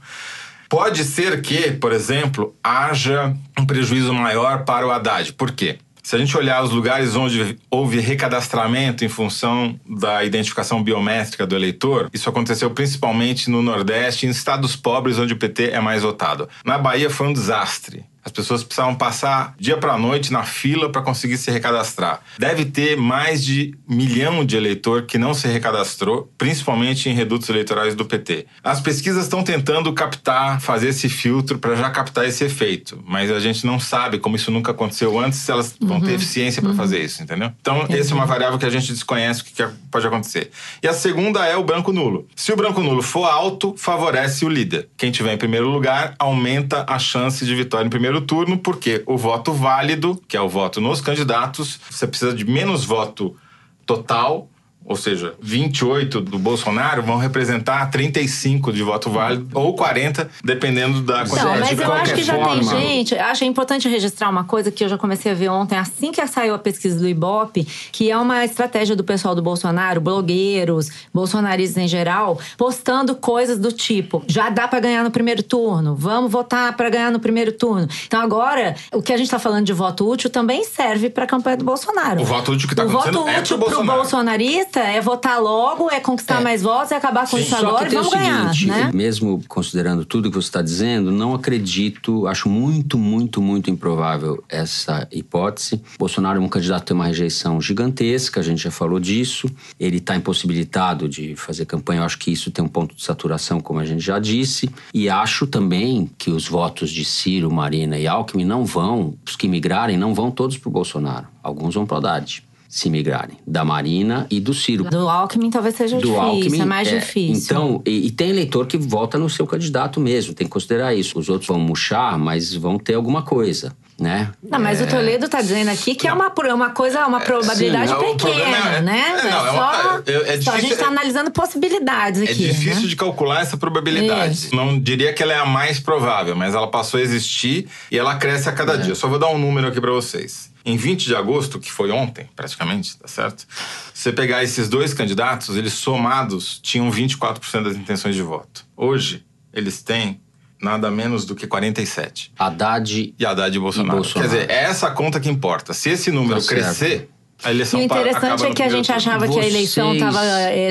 [0.68, 5.32] pode ser que, por exemplo, haja um prejuízo maior para o Haddad.
[5.32, 5.78] Por quê?
[6.06, 11.56] Se a gente olhar os lugares onde houve recadastramento em função da identificação biométrica do
[11.56, 16.48] eleitor, isso aconteceu principalmente no Nordeste, em estados pobres onde o PT é mais votado.
[16.64, 18.04] Na Bahia foi um desastre.
[18.26, 22.20] As pessoas precisavam passar dia para noite na fila para conseguir se recadastrar.
[22.36, 27.94] Deve ter mais de milhão de eleitor que não se recadastrou, principalmente em redutos eleitorais
[27.94, 28.46] do PT.
[28.64, 33.38] As pesquisas estão tentando captar, fazer esse filtro para já captar esse efeito, mas a
[33.38, 37.04] gente não sabe como isso nunca aconteceu antes, se elas vão ter eficiência para fazer
[37.04, 37.52] isso, entendeu?
[37.60, 40.50] Então, essa é uma variável que a gente desconhece o que que pode acontecer.
[40.82, 42.26] E a segunda é o branco nulo.
[42.34, 44.88] Se o branco nulo for alto, favorece o líder.
[44.96, 49.16] Quem tiver em primeiro lugar aumenta a chance de vitória em primeiro turno, porque o
[49.16, 53.36] voto válido, que é o voto nos candidatos, você precisa de menos voto
[53.84, 54.48] total,
[54.86, 61.18] ou seja, 28 do Bolsonaro vão representar 35 de voto válido, ou 40, dependendo da
[61.24, 61.60] Não, quantidade.
[61.60, 63.14] mas de eu acho qualquer que já forma- tem gente.
[63.16, 66.54] Acho importante registrar uma coisa que eu já comecei a ver ontem, assim que saiu
[66.54, 71.88] a pesquisa do Ibope, que é uma estratégia do pessoal do Bolsonaro, blogueiros, bolsonaristas em
[71.88, 76.88] geral, postando coisas do tipo: já dá pra ganhar no primeiro turno, vamos votar pra
[76.90, 77.88] ganhar no primeiro turno.
[78.06, 81.56] Então agora, o que a gente tá falando de voto útil também serve pra campanha
[81.56, 82.20] do Bolsonaro.
[82.20, 84.36] O voto útil que tá o acontecendo voto é útil pro pro Bolsonaro.
[84.80, 88.12] É votar logo, é conquistar mais votos, é acabar com isso Só agora e vamos
[88.12, 88.90] ganhar, seguinte, né?
[88.92, 95.06] mesmo considerando tudo que você está dizendo, não acredito, acho muito, muito, muito improvável essa
[95.10, 95.82] hipótese.
[95.98, 99.48] Bolsonaro é um candidato que tem uma rejeição gigantesca, a gente já falou disso.
[99.78, 103.60] Ele está impossibilitado de fazer campanha, eu acho que isso tem um ponto de saturação,
[103.60, 104.70] como a gente já disse.
[104.92, 109.48] E acho também que os votos de Ciro, Marina e Alckmin não vão, os que
[109.48, 111.26] migrarem, não vão todos para o Bolsonaro.
[111.42, 112.45] Alguns vão para o Haddad.
[112.68, 116.60] Se migrarem, da Marina e do Ciro Do Alckmin talvez seja do difícil, Alckmin.
[116.60, 117.42] é mais é, difícil.
[117.44, 121.18] Então, e, e tem eleitor que vota no seu candidato mesmo, tem que considerar isso.
[121.18, 124.30] Os outros vão murchar, mas vão ter alguma coisa, né?
[124.42, 127.88] Não, mas o Toledo tá dizendo aqui que é uma, pro- uma coisa, uma probabilidade
[127.88, 129.04] sim, é, o pequena, é- né?
[129.20, 132.34] é, não, é uma- só, é- é só a gente tá analisando possibilidades É aqui.
[132.48, 132.88] difícil né?
[132.88, 134.34] de calcular essa probabilidade.
[134.34, 134.54] Isso.
[134.54, 138.16] Não diria que ela é a mais provável, mas ela passou a existir e ela
[138.16, 138.78] cresce a cada É.
[138.78, 138.94] dia.
[138.94, 140.54] Só vou dar um número aqui para vocês.
[140.68, 143.46] Em 20 de agosto, que foi ontem, praticamente, tá certo?
[143.94, 148.66] Você pegar esses dois candidatos, eles somados tinham 24% das intenções de voto.
[148.76, 150.20] Hoje, eles têm
[150.60, 152.32] nada menos do que 47.
[152.36, 153.98] Haddad E Haddad e Bolsonaro.
[153.98, 154.28] E Bolsonaro.
[154.30, 155.72] Quer dizer, é essa conta que importa.
[155.72, 157.10] Se esse número Tá crescer,
[157.44, 158.96] a E eleição o pa- acaba interessante é que a gente turno.
[158.96, 160.20] achava que a eleição estava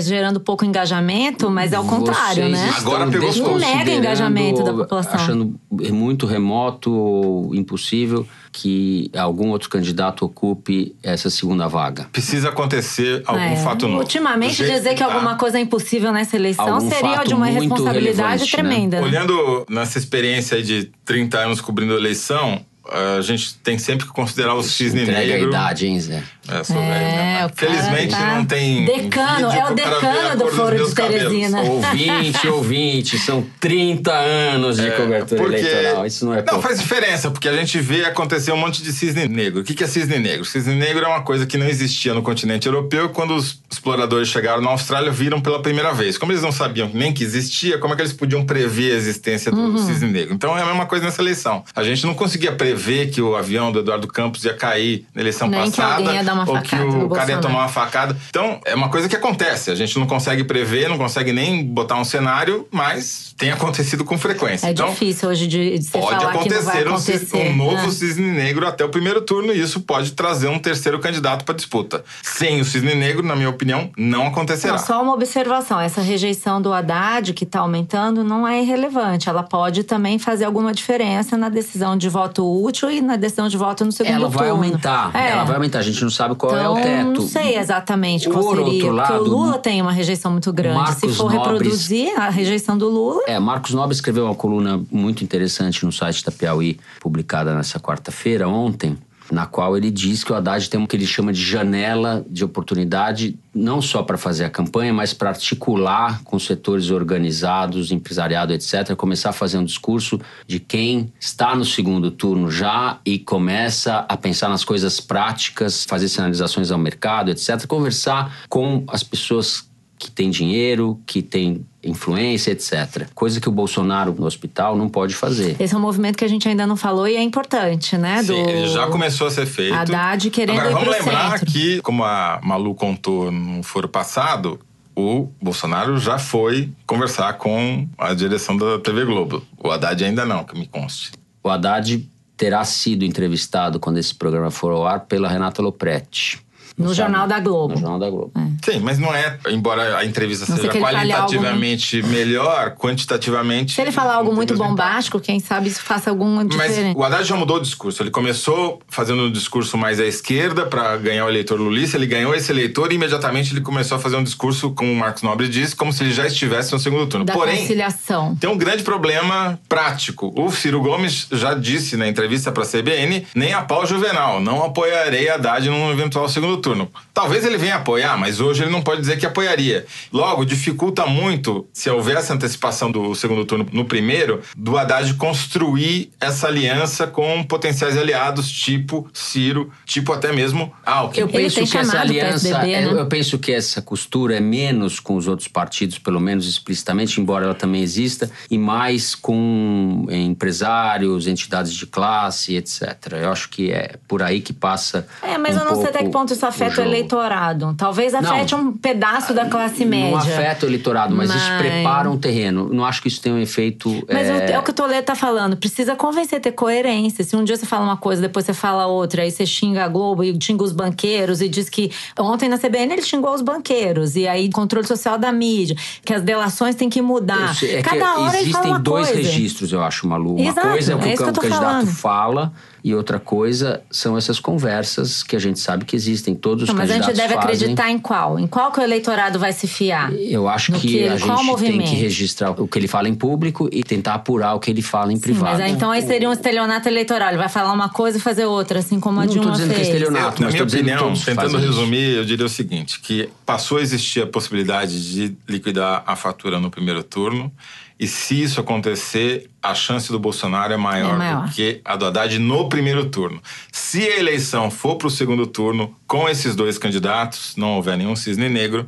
[0.02, 2.74] gerando pouco engajamento, mas é o contrário, né?
[2.78, 3.52] Agora pegou fogo.
[3.52, 5.14] Não nega engajamento da população.
[5.14, 5.56] Achando
[5.92, 12.08] muito remoto ou impossível que algum outro candidato ocupe essa segunda vaga.
[12.12, 14.00] Precisa acontecer algum É, fato novo.
[14.00, 15.06] Ultimamente, dizer que tá.
[15.06, 18.50] alguma coisa é impossível nessa eleição Algum seria de uma responsabilidade né?
[18.50, 19.02] tremenda.
[19.02, 19.08] né?
[19.08, 24.54] Olhando nessa experiência de 30 anos cobrindo a eleição, a gente tem sempre que considerar
[24.54, 25.50] o cisne Entrega a negro.
[25.50, 26.24] idade, hein, Zé?
[26.48, 27.38] É, sou É, velho, né?
[27.40, 28.86] cara Felizmente tá não tem.
[28.86, 30.94] decano, é o a decano do Foro de.
[30.96, 31.62] Teresina.
[31.62, 36.06] Ouvinte, ouvinte, são 30 anos de cobertura Porque- eleitoral.
[36.06, 36.62] Isso não é Não, pouco.
[36.62, 39.62] faz diferença, porque a gente vê acontecer um monte de cisne negro.
[39.62, 40.46] O que que é cisne negro?
[40.46, 43.10] Cisne negro é uma coisa que não existia no continente europeu.
[43.10, 46.16] Quando os exploradores chegaram na Austrália, viram pela primeira vez.
[46.18, 49.52] Como eles não sabiam nem que existia, como é que eles podiam prever a existência
[49.52, 49.78] do Uhum.
[49.80, 50.34] cisne negro?
[50.36, 51.64] Então é a mesma coisa nessa eleição.
[51.76, 55.22] A gente não conseguia prever prever que o avião do Eduardo Campos ia cair na
[55.22, 56.34] eleição Nem que passada.
[56.34, 58.16] uma ou que o cara ia tomar uma facada.
[58.30, 59.72] Então, é uma coisa que acontece.
[59.72, 64.18] A gente não consegue prever, não consegue nem botar um cenário, mas tem acontecido com
[64.18, 64.68] frequência.
[64.68, 67.38] É então, difícil hoje de, de Pode falar que acontecer um, acontecer.
[67.38, 67.92] um novo né?
[67.92, 72.04] cisne negro até o primeiro turno e isso pode trazer um terceiro candidato para disputa.
[72.22, 74.74] Sem o cisne negro, na minha opinião, não acontecerá.
[74.74, 75.80] Não, só uma observação.
[75.80, 79.30] Essa rejeição do Haddad, que está aumentando, não é irrelevante.
[79.30, 83.58] Ela pode também fazer alguma diferença na decisão de voto útil e na decisão de
[83.58, 84.64] voto no segundo Ela vai turno.
[84.64, 85.12] aumentar.
[85.16, 85.30] É.
[85.32, 85.80] Ela vai aumentar.
[85.80, 87.22] A gente não sabe qual é o Então, teto.
[87.22, 88.64] não sei exatamente qual Por seria.
[88.66, 90.76] outro porque lado, o Lula tem uma rejeição muito grande.
[90.76, 94.82] Se Marcos for Nobres- reproduzir a rejeição do Lula, É, Marcos Nobre escreveu uma coluna
[94.92, 98.98] muito interessante no site da Piauí, publicada nessa quarta-feira, ontem,
[99.32, 102.44] na qual ele diz que o Haddad tem o que ele chama de janela de
[102.44, 108.96] oportunidade, não só para fazer a campanha, mas para articular com setores organizados, empresariado, etc.,
[108.96, 114.18] começar a fazer um discurso de quem está no segundo turno já e começa a
[114.18, 120.30] pensar nas coisas práticas, fazer sinalizações ao mercado, etc., conversar com as pessoas que tem
[120.30, 123.08] dinheiro, que tem influência, etc.
[123.14, 125.56] Coisa que o Bolsonaro no hospital não pode fazer.
[125.60, 128.22] esse é um movimento que a gente ainda não falou e é importante, né?
[128.24, 128.34] Do...
[128.34, 129.74] Sim, ele já começou a ser feito.
[129.74, 131.46] Haddad querendo Agora, ir vamos lembrar centro.
[131.54, 134.60] que, como a Malu contou no foro passado,
[134.96, 139.44] o Bolsonaro já foi conversar com a direção da TV Globo.
[139.64, 141.12] O Haddad ainda não, que me conste.
[141.44, 146.45] O Haddad terá sido entrevistado, quando esse programa for ao ar, pela Renata Lopretti.
[146.78, 146.98] No Sabe?
[146.98, 147.74] Jornal da Globo.
[147.76, 148.32] No Jornal da Globo.
[148.64, 153.74] Sim, mas não é, embora a entrevista Não seja ele fale algo qualitativamente melhor, quantitativamente.
[153.74, 156.98] Se ele falar algo muito bombástico, quem sabe isso faça alguma Mas diferença.
[156.98, 158.04] o Haddad já mudou o discurso.
[158.04, 161.96] Ele começou fazendo um discurso mais à esquerda para ganhar o eleitor lulista.
[161.98, 165.24] Ele ganhou esse eleitor e imediatamente ele começou a fazer um discurso, como o Marcos
[165.24, 167.26] Nobre disse, como se ele já estivesse no segundo turno.
[167.26, 168.36] Da Porém, conciliação.
[168.36, 170.34] tem um grande problema prático.
[170.36, 174.64] O Ciro Gomes já disse na entrevista para a CBN: nem a pau Juvenal, não
[174.64, 176.65] apoiarei Haddad num eventual segundo turno.
[177.14, 179.86] Talvez ele venha apoiar, mas hoje ele não pode dizer que apoiaria.
[180.12, 186.48] Logo, dificulta muito, se houvesse antecipação do segundo turno no primeiro, do Haddad construir essa
[186.48, 191.22] aliança com potenciais aliados, tipo Ciro, tipo até mesmo Alckmin.
[191.22, 193.02] Eu penso que essa aliança, PSDB, é, né?
[193.02, 197.46] eu penso que essa costura é menos com os outros partidos, pelo menos explicitamente, embora
[197.46, 203.14] ela também exista, e mais com eh, empresários, entidades de classe, etc.
[203.22, 205.08] Eu acho que é por aí que passa.
[205.22, 206.88] É, mas um eu não sei até que pouco ponto isso afeta o, jogo.
[206.90, 207.74] eleitorado.
[207.78, 208.62] Talvez afete Não.
[208.70, 210.12] um pedaço da classe média.
[210.12, 212.70] Não afeta o eleitorado, mas, isso Mas- prepara um terreno.
[212.74, 213.90] Não acho que isso tenha um efeito.
[214.12, 215.58] Mas é, o- é o que o Toledo tá falando.
[215.58, 217.24] Precisa convencer, ter coerência.
[217.24, 219.88] Se um dia você fala uma coisa, depois você fala outra, aí você xinga a
[219.88, 224.16] Globo e xinga os banqueiros e diz que ontem na CBN ele xingou os banqueiros.
[224.16, 227.56] E aí, controle social da mídia, que as delações têm que mudar.
[227.64, 229.22] É que Cada hora ele fala existem uma dois coisa.
[229.22, 230.36] registros, eu acho, Malu.
[230.36, 231.88] Uma Exato, coisa é o que é isso o que tô candidato falando.
[231.88, 232.54] fala
[232.88, 236.36] e outra coisa são essas conversas que a gente sabe que existem.
[236.36, 237.56] Todos os Não, mas a candidatos gente deve fazem.
[237.56, 238.38] acreditar em qual?
[238.38, 240.14] Em qual que o eleitorado vai se fiar?
[240.14, 241.90] Eu acho que, que a gente tem movimento?
[241.90, 245.12] que registrar o que ele fala em público e tentar apurar o que ele fala
[245.12, 245.54] em Sim, privado.
[245.54, 247.30] mas aí, então aí seria um estelionato eleitoral.
[247.30, 249.68] Ele vai falar uma coisa e fazer outra, assim como a Não tô Dilma dizendo
[249.70, 249.88] que é fez.
[249.88, 250.36] estelionato.
[250.36, 251.80] Eu, na mas minha tô dizendo que opinião, todos tentando fazem isso.
[251.80, 256.60] resumir, eu diria o seguinte: que passou a existir a possibilidade de liquidar a fatura
[256.60, 257.52] no primeiro turno.
[257.98, 261.46] E se isso acontecer, a chance do Bolsonaro é maior, É maior.
[261.48, 263.42] do que a do Haddad no primeiro turno.
[263.72, 268.14] Se a eleição for para o segundo turno, com esses dois candidatos, não houver nenhum
[268.16, 268.86] cisne negro,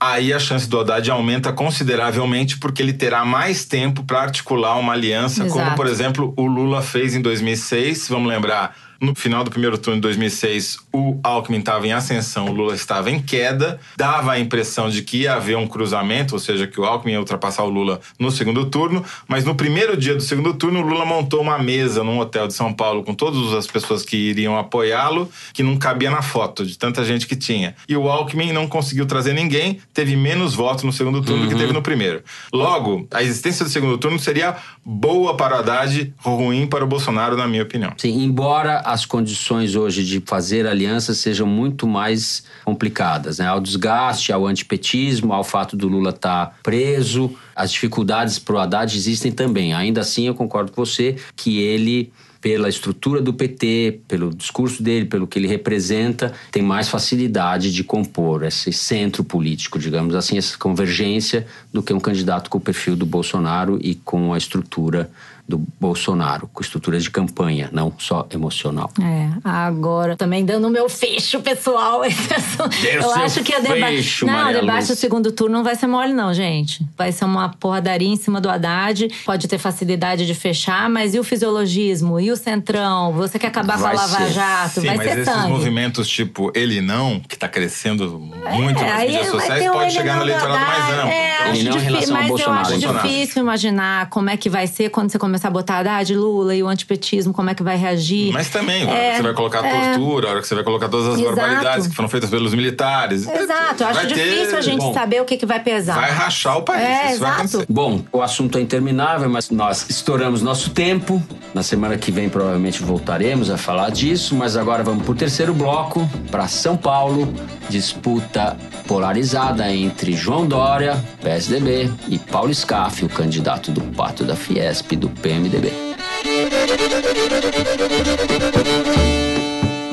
[0.00, 4.94] aí a chance do Haddad aumenta consideravelmente, porque ele terá mais tempo para articular uma
[4.94, 5.76] aliança, como, Exato.
[5.76, 8.08] por exemplo, o Lula fez em 2006.
[8.08, 12.52] Vamos lembrar, no final do primeiro turno de 2006, o Alckmin estava em ascensão, o
[12.52, 13.78] Lula estava em queda.
[13.96, 17.20] Dava a impressão de que ia haver um cruzamento, ou seja, que o Alckmin ia
[17.20, 19.04] ultrapassar o Lula no segundo turno.
[19.28, 22.54] Mas no primeiro dia do segundo turno, o Lula montou uma mesa num hotel de
[22.54, 26.76] São Paulo com todas as pessoas que iriam apoiá-lo, que não cabia na foto, de
[26.76, 27.76] tanta gente que tinha.
[27.88, 31.54] E o Alckmin não conseguiu trazer ninguém, teve menos votos no segundo turno do que
[31.54, 32.22] teve no primeiro.
[32.52, 37.36] Logo, a existência do segundo turno seria boa para o Haddad, ruim para o Bolsonaro,
[37.36, 37.92] na minha opinião.
[37.96, 43.46] Sim, embora as condições hoje de fazer alianças sejam muito mais complicadas, né?
[43.46, 48.96] Ao desgaste, ao antipetismo, ao fato do Lula estar preso, as dificuldades para o Haddad
[48.96, 49.74] existem também.
[49.74, 55.06] Ainda assim, eu concordo com você que ele pela estrutura do PT, pelo discurso dele,
[55.06, 60.56] pelo que ele representa, tem mais facilidade de compor esse centro político, digamos assim, essa
[60.56, 65.10] convergência do que um candidato com o perfil do Bolsonaro e com a estrutura
[65.48, 68.90] do Bolsonaro, com estrutura de campanha, não só emocional.
[69.02, 72.02] É, agora também dando o meu fecho pessoal.
[72.92, 73.96] eu acho que a debate.
[73.96, 76.84] fecho, Não, Maria debate do segundo turno não vai ser mole, não, gente.
[76.96, 79.08] Vai ser uma porradaria em cima do Haddad.
[79.24, 82.20] Pode ter facilidade de fechar, mas e o fisiologismo?
[82.20, 83.12] E o centrão?
[83.14, 84.32] Você quer acabar Vai com a Lava ser.
[84.32, 84.80] Jato?
[84.80, 85.48] Sim, vai mas ser esses sangue.
[85.48, 88.18] movimentos tipo ele não, que tá crescendo
[88.52, 91.08] muito nas aí mídias sociais, um pode ele chegar no eleitorado mais amplo.
[91.08, 92.56] É, Então, Ele não em difí- relação ao mas Bolsonaro.
[92.58, 93.08] eu acho Bolsonaro.
[93.08, 96.62] difícil imaginar como é que vai ser quando você começar a botar Haddad, Lula e
[96.62, 98.32] o antipetismo, como é que vai reagir.
[98.32, 99.92] Mas também, na hora É, que você vai colocar é.
[99.94, 101.36] tortura, a hora que você vai colocar todas as Exato.
[101.36, 103.26] barbaridades que foram feitas pelos militares.
[103.26, 105.94] Exato, eu acho vai ter- difícil a gente bom, saber o que, que vai pesar.
[105.94, 106.82] Vai rachar o país.
[106.82, 107.30] É, isso vai exato.
[107.42, 107.66] acontecer.
[107.68, 111.22] Bom, o assunto é interminável, mas nós estouramos nosso tempo.
[111.54, 115.54] Na semana que vem provavelmente voltaremos a falar disso, mas agora vamos para o terceiro
[115.54, 117.32] bloco, para São Paulo,
[117.68, 124.92] disputa polarizada entre João Dória, PSDB, e Paulo Scaff, o candidato do Pato da Fiesp
[124.96, 125.70] do PMDB.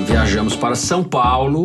[0.07, 1.63] Viajamos para São Paulo.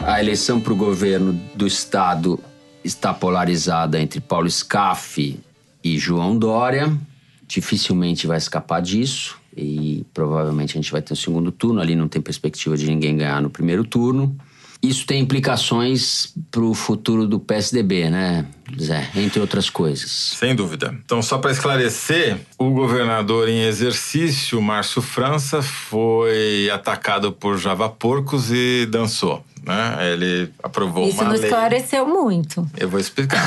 [0.00, 2.38] A eleição para o governo do estado
[2.84, 5.36] está polarizada entre Paulo Scaff
[5.82, 6.96] e João Dória.
[7.44, 9.36] Dificilmente vai escapar disso.
[9.56, 11.80] E provavelmente a gente vai ter um segundo turno.
[11.80, 14.36] Ali não tem perspectiva de ninguém ganhar no primeiro turno.
[14.82, 18.44] Isso tem implicações para o futuro do PSDB, né,
[18.80, 19.08] Zé?
[19.14, 20.10] Entre outras coisas.
[20.36, 20.98] Sem dúvida.
[21.04, 28.84] Então, só para esclarecer, o governador em exercício, Márcio França, foi atacado por javaporcos e
[28.86, 29.44] dançou.
[29.64, 30.12] Né?
[30.12, 31.42] Ele aprovou Isso uma não lei.
[31.44, 32.66] esclareceu muito.
[32.76, 33.46] Eu vou explicar.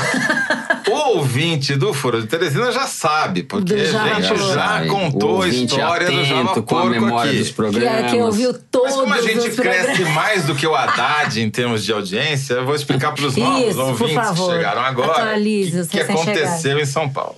[0.88, 4.88] o ouvinte do Foro de Teresina já sabe, porque Do a gente Java já Porco.
[4.88, 7.38] contou a história do Java com a Porco memória aqui.
[7.40, 8.04] dos Que, programas.
[8.04, 10.14] é, que ouviu todos Mas como a gente cresce programas.
[10.14, 13.66] mais do que o Haddad em termos de audiência, eu vou explicar para os novos
[13.66, 14.48] Isso, por ouvintes favor.
[14.50, 17.36] que chegaram agora o que, que aconteceu em São Paulo.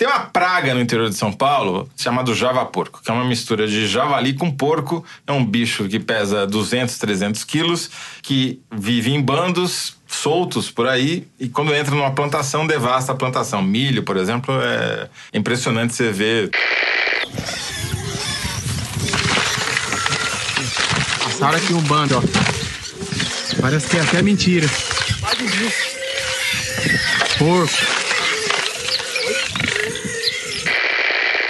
[0.00, 3.68] Tem uma praga no interior de São Paulo chamada java porco, que é uma mistura
[3.68, 5.04] de javali com porco.
[5.26, 7.90] É um bicho que pesa 200, 300 quilos,
[8.22, 13.60] que vive em bandos soltos por aí e quando entra numa plantação devasta a plantação.
[13.60, 16.50] Milho, por exemplo, é impressionante você ver
[21.24, 23.60] Passaram aqui um bando, ó.
[23.60, 24.66] Parece que é até mentira.
[27.38, 27.99] Porco.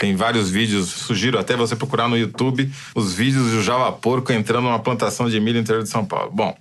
[0.01, 4.63] Tem vários vídeos, sugiro até você procurar no YouTube os vídeos do Java Porco entrando
[4.63, 6.31] numa plantação de milho no interior de São Paulo.
[6.33, 6.57] Bom,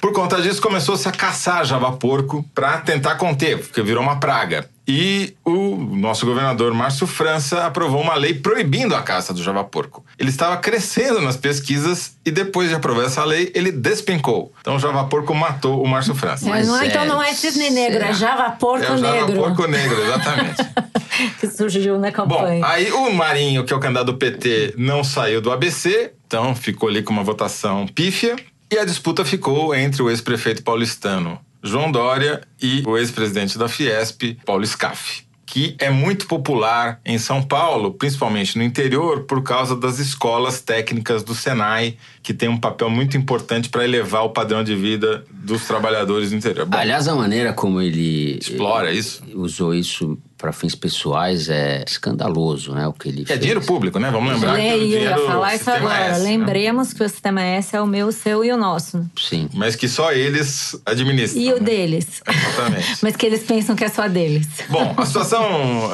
[0.00, 4.68] por conta disso começou-se a caçar Java Porco para tentar conter, porque virou uma praga.
[4.90, 10.02] E o nosso governador Márcio França aprovou uma lei proibindo a caça do Java Porco.
[10.18, 14.50] Ele estava crescendo nas pesquisas e depois de aprovar essa lei, ele despencou.
[14.62, 16.46] Então o Java Porco matou o Márcio França.
[16.48, 18.98] É, não é- Mas então é- não é cisne negro, é Java Porco é o
[18.98, 19.36] Negro.
[19.36, 20.56] Porco Negro, exatamente.
[21.38, 22.64] que surgiu na Bom, campanha.
[22.66, 26.88] aí o Marinho, que é o candidato do PT, não saiu do ABC, então ficou
[26.88, 28.36] ali com uma votação pífia.
[28.70, 34.36] E a disputa ficou entre o ex-prefeito paulistano João Dória e o ex-presidente da Fiesp,
[34.44, 35.26] Paulo Scaff.
[35.46, 41.22] Que é muito popular em São Paulo, principalmente no interior, por causa das escolas técnicas
[41.22, 45.66] do Senai, que tem um papel muito importante para elevar o padrão de vida dos
[45.66, 46.66] trabalhadores do interior.
[46.66, 49.22] Bom, Aliás, a maneira como ele explora isso.
[49.34, 52.86] usou isso para fins pessoais é escandaloso, né?
[52.86, 53.40] O que ele É fez.
[53.40, 54.10] dinheiro público, né?
[54.10, 56.04] Vamos lembrar Eu ia falar isso agora.
[56.12, 56.30] S, né?
[56.30, 59.04] Lembremos que o sistema S é o meu, o seu e o nosso.
[59.18, 59.48] Sim.
[59.52, 61.42] Mas que só eles administram.
[61.42, 61.60] E o né?
[61.60, 62.22] deles.
[62.26, 62.98] Exatamente.
[63.02, 64.46] Mas que eles pensam que é só deles.
[64.68, 65.42] Bom, a situação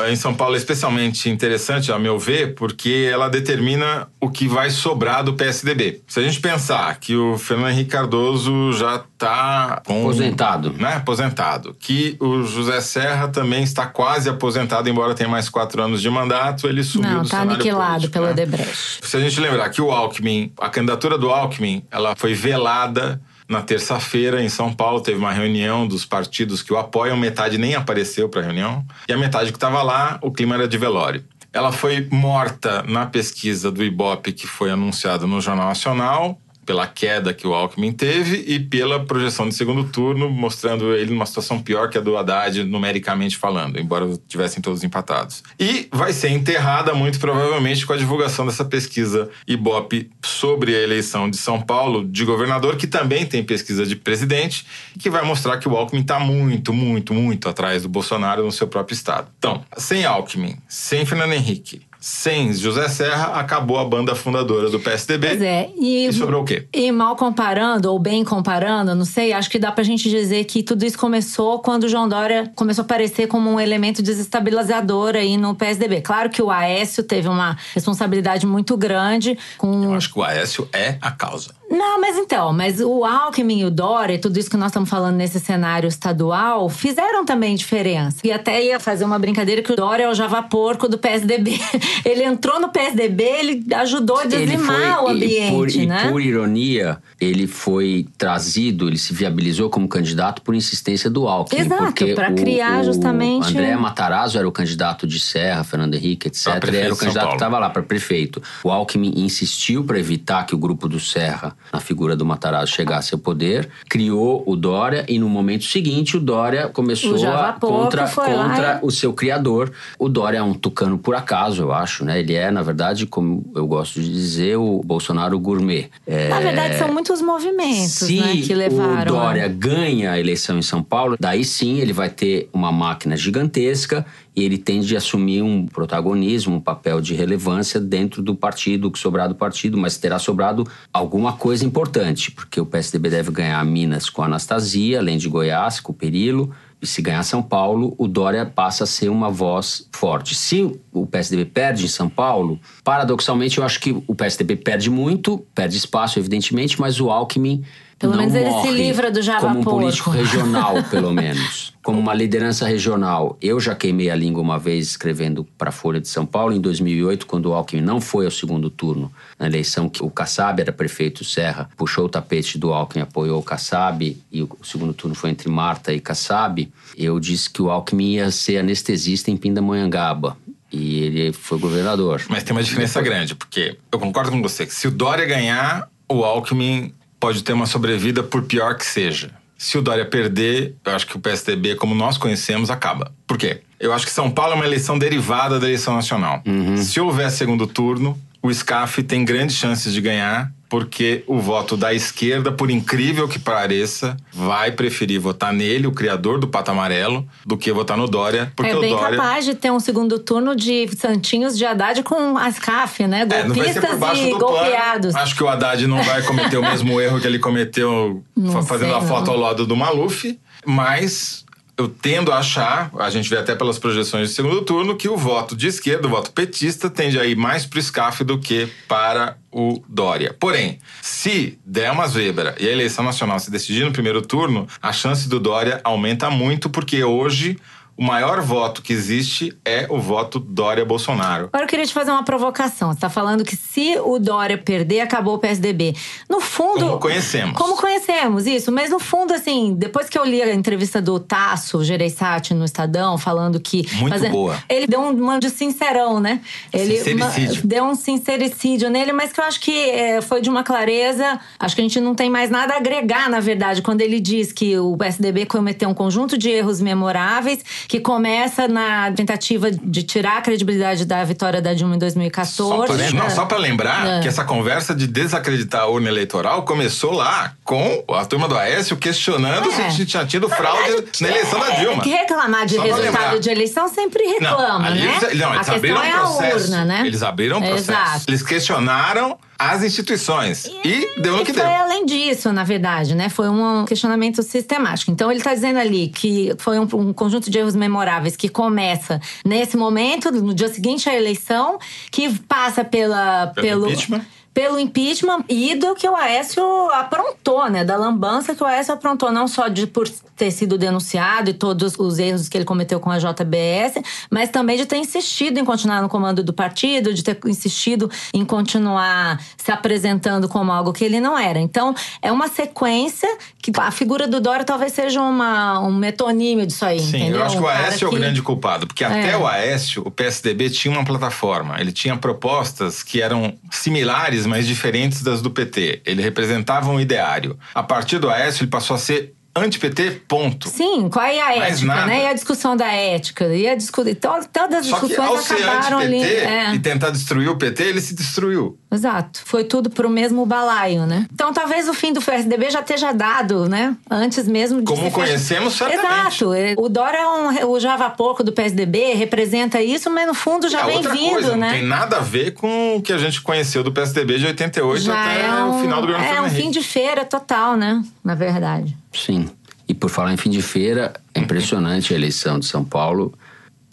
[0.09, 4.71] em São Paulo é especialmente interessante, a meu ver, porque ela determina o que vai
[4.71, 6.03] sobrar do PSDB.
[6.07, 9.83] Se a gente pensar que o Fernando Henrique Cardoso já está.
[9.87, 10.73] Aposentado.
[10.73, 10.95] Né?
[10.95, 11.75] Aposentado.
[11.79, 16.69] Que o José Serra também está quase aposentado, embora tenha mais quatro anos de mandato,
[16.69, 18.33] ele sumiu Não, do tá aniquilado político, pelo né?
[18.33, 18.99] Odebrecht.
[19.03, 23.61] Se a gente lembrar que o Alckmin, a candidatura do Alckmin, ela foi velada na
[23.61, 28.29] terça-feira em São Paulo, teve uma reunião dos partidos que o apoiam, metade nem apareceu
[28.29, 31.25] para a reunião, e a metade que estava lá, o clima era de velório.
[31.53, 37.33] Ela foi morta na pesquisa do Ibope que foi anunciada no Jornal Nacional, pela queda
[37.33, 41.89] que o Alckmin teve e pela projeção de segundo turno, mostrando ele numa situação pior
[41.89, 45.43] que a do Haddad, numericamente falando, embora tivessem todos empatados.
[45.59, 51.29] E vai ser enterrada, muito provavelmente, com a divulgação dessa pesquisa Ibope sobre a eleição
[51.31, 54.67] de São Paulo de governador, que também tem pesquisa de presidente,
[54.99, 58.67] que vai mostrar que o Alckmin está muito, muito, muito atrás do Bolsonaro no seu
[58.67, 59.29] próprio estado.
[59.39, 65.29] Então, sem Alckmin, sem Fernando Henrique, Sem José Serra, acabou a banda fundadora do PSDB.
[65.29, 65.71] Pois é.
[65.75, 66.69] E, E sobrou o quê?
[66.71, 70.63] E mal comparando, ou bem comparando, não sei, acho que dá pra gente dizer que
[70.63, 75.39] tudo isso começou quando o João Dória começou a aparecer como um elemento desestabilizador aí
[75.39, 76.03] no PSDB.
[76.03, 79.85] Claro que o Aécio teve uma responsabilidade muito grande com.
[79.85, 81.55] Eu acho que o Aécio é a causa.
[81.71, 85.17] Não, mas então, mas o Alckmin e o Dória, tudo isso que nós estamos falando
[85.17, 88.19] nesse cenário estadual, fizeram também diferença.
[88.23, 91.59] E até ia fazer uma brincadeira que o Dória é o java porco do PSDB.
[92.05, 96.11] Ele entrou no PSDB, ele ajudou a dizimar o e por, ambiente, e né?
[96.11, 101.61] por ironia, ele foi trazido, ele se viabilizou como candidato por insistência do Alckmin.
[101.63, 106.63] Exato, o- criar o justamente- André Matarazzo era o candidato de Serra, Fernando Henrique, etc.
[106.67, 108.43] Ele era o candidato que estava lá para prefeito.
[108.63, 113.15] O Alckmin insistiu para evitar que o grupo do Serra, na figura do Matarazzo, chegasse
[113.15, 118.09] ao poder, criou o Dória e no momento seguinte o Dória começou O a contra,
[118.09, 119.73] contra e- o seu criador.
[119.99, 122.21] O Dória é um tucano por acaso, eu acho, né?
[122.21, 125.91] Ele é, na verdade, como eu gosto de dizer, o Bolsonaro gourmet.
[126.07, 128.95] É, Na verdade, são muitos movimentos se né, que levaram.
[128.95, 132.71] o a- Dória ganha a eleição em São Paulo, daí sim ele vai ter uma
[132.73, 134.05] máquina gigantesca
[134.37, 138.99] e ele tende a assumir um protagonismo, um papel de relevância dentro do partido, que
[138.99, 144.11] sobrar do partido, mas terá sobrado alguma coisa importante, porque o PSDB deve ganhar Minas
[144.11, 146.53] com a Anastasia, além de Goiás, com o Perilo.
[146.83, 150.35] E se ganhar São Paulo, o Dória passa a ser uma voz forte.
[150.35, 155.39] Se o PSDB perde em São Paulo, paradoxalmente eu acho que o PSDB perde muito,
[155.55, 157.65] perde espaço, evidentemente, mas o Alckmin
[157.99, 159.81] Pelo não menos ele se morre livra do Java como um Porco.
[159.81, 161.73] político regional, pelo menos.
[161.85, 163.37] Como uma liderança regional.
[163.43, 166.61] Eu já queimei a língua uma vez escrevendo para a Folha de São Paulo, em
[166.61, 170.73] 2008, quando o Alckmin não foi ao segundo turno, na eleição que o Kassab era
[170.73, 175.29] prefeito Serra, puxou o tapete do Alckmin, apoiou o Kassab, e o segundo turno foi
[175.29, 176.67] entre Marta e Kassab.
[176.97, 180.39] Eu disse que o Alckmin ia ser anestesista em Pindamonhangaba.
[180.73, 182.23] E ele foi governador.
[182.31, 185.89] Mas tem uma diferença grande, porque eu concordo com você que se o Dória ganhar,
[186.09, 186.93] o Alckmin
[187.25, 189.31] pode ter uma sobrevida por pior que seja.
[189.57, 193.15] Se o Dória perder, eu acho que o PSDB, como nós conhecemos, acaba.
[193.27, 193.63] Por quê?
[193.81, 196.43] Eu acho que São Paulo é uma eleição derivada da eleição nacional.
[196.77, 201.95] Se houver segundo turno, o SCAF tem grandes chances de ganhar, porque o voto da
[201.95, 207.57] esquerda, por incrível que pareça, vai preferir votar nele, o criador do pato amarelo, do
[207.57, 210.57] que votar no Dória, porque é o bem Dória capaz de ter um segundo turno
[210.57, 213.21] de Santinhos de Haddad com Ascaf, né?
[213.31, 215.13] É, Golpistas baixo e do golpeados.
[215.13, 215.23] pano.
[215.25, 218.63] Acho que o Haddad não vai cometer o mesmo erro que ele cometeu Não fa-
[218.65, 219.35] fazendo sei, a foto não.
[219.35, 221.45] ao lado do Maluf, mas
[221.77, 225.17] eu tendo a achar, a gente vê até pelas projeções de segundo turno, que o
[225.17, 229.37] voto de esquerda, o voto petista, tende a ir mais pro SCAF do que para
[229.51, 230.37] o Dória.
[230.39, 234.93] Porém, se der uma zebra e a eleição nacional se decidir no primeiro turno, a
[234.93, 237.59] chance do Dória aumenta muito, porque hoje
[237.97, 241.45] o maior voto que existe é o voto Dória-Bolsonaro.
[241.53, 242.89] Agora eu queria te fazer uma provocação.
[242.89, 245.95] Você está falando que se o Dória perder, acabou o PSDB.
[246.29, 246.87] No fundo.
[246.87, 247.57] Como conhecemos.
[247.57, 248.73] Como conhecemos, isso.
[248.73, 253.17] Mas no fundo, assim, depois que eu li a entrevista do Tasso Gereissati no Estadão,
[253.17, 253.87] falando que.
[253.95, 254.59] Muito boa.
[254.69, 256.41] Ele deu um, de sincerão, né?
[256.73, 257.67] Ele Sincericídio.
[257.67, 261.39] deu um sincericídio nele, mas que eu acho que é, foi de uma clareza.
[261.59, 264.53] Acho que a gente não tem mais nada a agregar, na verdade, quando ele diz
[264.53, 270.39] que o PSDB cometeu um conjunto de erros memoráveis, que começa na tentativa de tirar
[270.39, 272.55] a credibilidade da vitória da Dilma em 2014.
[272.55, 274.21] Só pra, não, só pra lembrar É.
[274.21, 278.97] que essa conversa de desacreditar a urna eleitoral começou lá com a turma do Aécio
[278.97, 279.91] questionando É.
[279.91, 282.01] se tinha tido fraude na eleição da Dilma.
[282.03, 285.19] É que reclamar de Só resultado de eleição sempre reclama, ali né?
[285.23, 286.65] Eles, não, eles a abriram um é a processo.
[286.65, 287.03] urna, né?
[287.07, 287.91] Eles abriram um processo.
[287.91, 288.25] Exato.
[288.29, 289.39] Eles questionaram
[289.71, 290.65] as instituições.
[290.85, 291.73] E, deu no E que foi deu.
[291.73, 293.29] além disso, na verdade, né?
[293.29, 295.11] Foi um questionamento sistemático.
[295.11, 299.21] Então ele está dizendo ali que foi um, um conjunto de erros memoráveis que começa
[299.45, 301.79] nesse momento, no dia seguinte à eleição,
[302.11, 304.25] que passa pela, Pelo impeachment.
[304.55, 307.85] Pelo impeachment e do que o Aécio aprontou, né?
[307.85, 311.95] Da lambança que o Aécio aprontou, não só de por ter sido denunciado e todos
[311.99, 314.01] os erros que ele cometeu com a JBS,
[314.31, 318.45] mas também de ter insistido em continuar no comando do partido, de ter insistido em
[318.45, 321.59] continuar se apresentando como algo que ele não era.
[321.59, 323.29] Então, é uma sequência
[323.61, 327.41] que a figura do Dória talvez seja uma, um metonímio disso aí, Sim, entendeu?
[327.41, 329.37] eu acho que o Aécio é o grande culpado, porque até É.
[329.37, 335.23] o Aécio, o PSDB tinha uma plataforma, ele tinha propostas que eram similares, mas diferentes
[335.23, 336.03] das do PT.
[336.05, 337.59] Ele representava um ideário.
[337.75, 340.69] A partir do Aécio, ele passou a ser anti-PT, ponto.
[340.69, 342.07] Sim, qual é a Mais ética, nada.
[342.07, 342.25] né?
[342.25, 344.05] E a discussão da ética, e a discu...
[344.05, 346.23] to- todas as Só que ao discussões ser acabaram ali.
[346.23, 346.75] é.
[346.75, 348.79] e tentar destruir o PT, ele se destruiu.
[348.93, 349.41] Exato.
[349.45, 351.27] Foi tudo pro mesmo balaio, né?
[351.33, 353.97] Então talvez o fim do PSDB já esteja dado, né?
[354.11, 356.45] Antes mesmo de Como ser fech- conhecemos, certamente.
[356.45, 356.51] Exato.
[356.79, 360.81] O Dória é um, o Java Porco do PSDB, representa isso, mas no fundo já
[360.83, 361.67] é vem vindo, né?
[361.69, 365.01] não tem nada a ver com o que a gente conheceu do PSDB de 88
[365.03, 366.79] já até é um, o final do governo É um Fernando fim Henrique.
[366.81, 368.03] de feira total, né?
[368.23, 368.97] Na verdade.
[369.15, 369.49] Sim.
[369.89, 373.35] E por falar em fim de feira, é impressionante a eleição de São Paulo.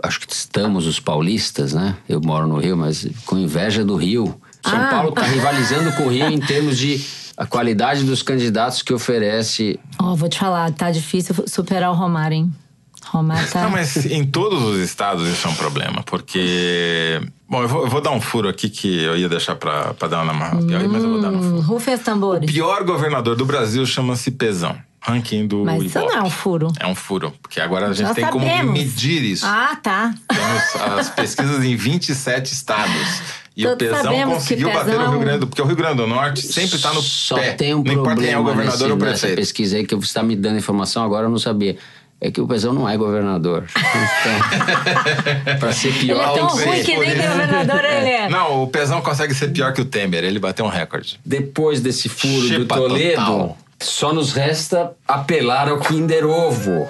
[0.03, 1.95] Acho que estamos os paulistas, né?
[2.09, 4.39] Eu moro no Rio, mas com inveja do Rio.
[4.65, 4.87] São Ah.
[4.89, 7.03] Paulo está rivalizando com o Rio em termos de
[7.37, 9.79] a qualidade dos candidatos que oferece.
[9.99, 12.53] Ó, vou te falar, tá difícil superar o Romário, hein?
[13.05, 13.63] Romário tá.
[13.63, 17.19] Não, mas em todos os estados isso é um problema, porque.
[17.49, 20.07] Bom, eu vou, eu vou dar um furo aqui que eu ia deixar pra, pra
[20.07, 21.43] dar uma pior, mas eu vou dar furo.
[21.43, 22.49] Hum, Rufem os O tambores.
[22.51, 24.77] pior governador do Brasil chama-se Pezão.
[25.01, 26.67] Ranking do Mas isso não é um furo.
[26.79, 28.71] É um furo, porque agora a gente Já tem como sabemos.
[28.73, 29.45] medir isso.
[29.45, 30.13] Ah, tá.
[30.29, 33.21] Temos as pesquisas em 27 estados.
[33.57, 35.47] E o Todos Pezão sabemos conseguiu que bater Pezão o é Rio um- Grande do
[35.47, 37.51] Porque o Rio Grande do Norte sempre está no Só pé.
[37.53, 39.35] tem um não importa quem é o problema governador nesse, ou o nessa prefeito.
[39.39, 41.75] pesquisa aí que você está me dando informação agora, eu não sabia.
[42.23, 43.65] É que o Pezão não é governador.
[45.41, 48.29] Então, para ser Ele pior, é tem tão ruim que nem governador ele é.
[48.29, 50.23] Não, o Pezão consegue ser pior que o Temer.
[50.23, 51.19] Ele bateu um recorde.
[51.25, 53.57] Depois desse furo do Toledo, total.
[53.85, 56.89] Só nos resta apelar ao Kinder Ovo.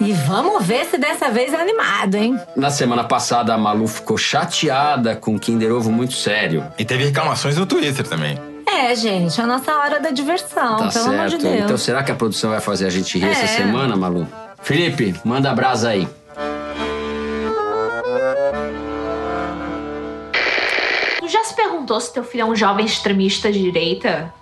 [0.00, 2.38] E vamos ver se dessa vez é animado, hein?
[2.56, 6.64] Na semana passada, a Malu ficou chateada com o Kinder Ovo muito sério.
[6.78, 8.38] E teve reclamações no Twitter também.
[8.66, 11.42] É, gente, a nossa hora da diversão, Tá pelo amor de certo?
[11.42, 11.60] Deus.
[11.64, 13.46] Então será que a produção vai fazer a gente rir essa É.
[13.48, 14.26] semana, Malu?
[14.62, 16.08] Felipe, manda a brasa aí.
[21.20, 24.32] Tu já se perguntou se teu filho é um jovem extremista de direita?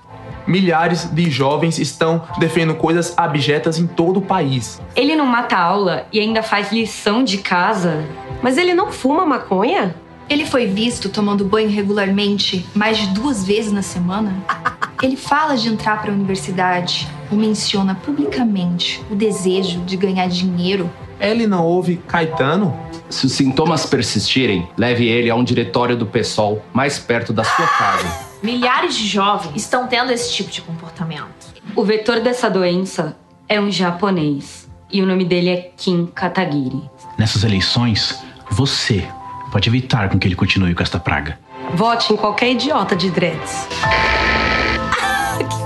[0.46, 4.80] Milhares de jovens estão defendendo coisas abjetas em todo o país.
[4.96, 8.04] Ele não mata aula e ainda faz lição de casa?
[8.42, 9.94] Mas ele não fuma maconha?
[10.28, 14.32] Ele foi visto tomando banho regularmente mais de duas vezes na semana.
[15.02, 20.90] Ele fala de entrar para a universidade e menciona publicamente o desejo de ganhar dinheiro.
[21.18, 22.78] Ele não ouve Caetano?
[23.08, 27.66] Se os sintomas persistirem, leve ele a um diretório do PSOL mais perto da sua
[27.66, 28.29] casa.
[28.42, 31.54] Milhares de jovens estão tendo esse tipo de comportamento.
[31.76, 33.16] O vetor dessa doença
[33.46, 36.82] é um japonês e o nome dele é Kim Kataguiri.
[37.18, 38.18] Nessas eleições,
[38.50, 39.06] você
[39.52, 41.38] pode evitar com que ele continue com esta praga.
[41.74, 43.66] Vote em qualquer idiota de dreads.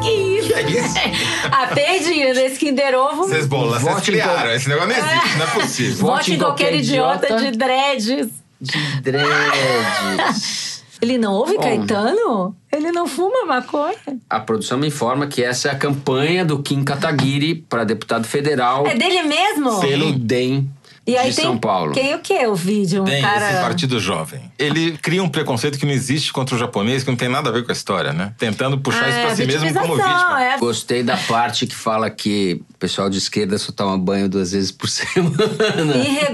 [0.02, 0.48] Que isso?
[0.48, 0.94] Que é isso?
[1.50, 3.28] A perdida desse Kinder Ovo.
[3.28, 4.50] Vocês bolas, vocês Vote em criaram.
[4.52, 6.06] Esse negócio não existe, não é possível.
[6.06, 8.30] Vote em qualquer idiota, de dreads.
[8.60, 10.72] De dreads.
[11.04, 11.62] Ele não ouve Bom.
[11.62, 12.56] Caetano?
[12.72, 13.94] Ele não fuma maconha?
[14.30, 18.86] A produção me informa que essa é a campanha do Kim Kataguiri para deputado federal
[18.86, 19.80] É dele mesmo?
[19.80, 20.66] pelo DEM
[21.06, 21.92] E aí de tem São Paulo.
[21.92, 22.46] quem o quê?
[22.46, 23.02] O vídeo?
[23.02, 23.50] Um Tem cara...
[23.52, 24.50] esse partido jovem.
[24.58, 27.52] Ele cria um preconceito que não existe contra o japonês, que não tem nada a
[27.52, 28.32] ver com a história, né?
[28.38, 30.42] Tentando puxar Ah, isso pra é, si mesmo como vítima.
[30.42, 30.58] é.
[30.58, 34.72] Gostei da parte que fala que o pessoal de esquerda só toma banho duas vezes
[34.72, 35.36] por semana.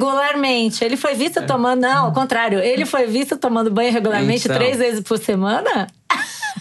[0.01, 0.85] Irregularmente.
[0.85, 1.81] Ele foi visto tomando.
[1.81, 2.59] Não, ao contrário.
[2.61, 4.57] Ele foi visto tomando banho regularmente Então.
[4.57, 5.87] três vezes por semana?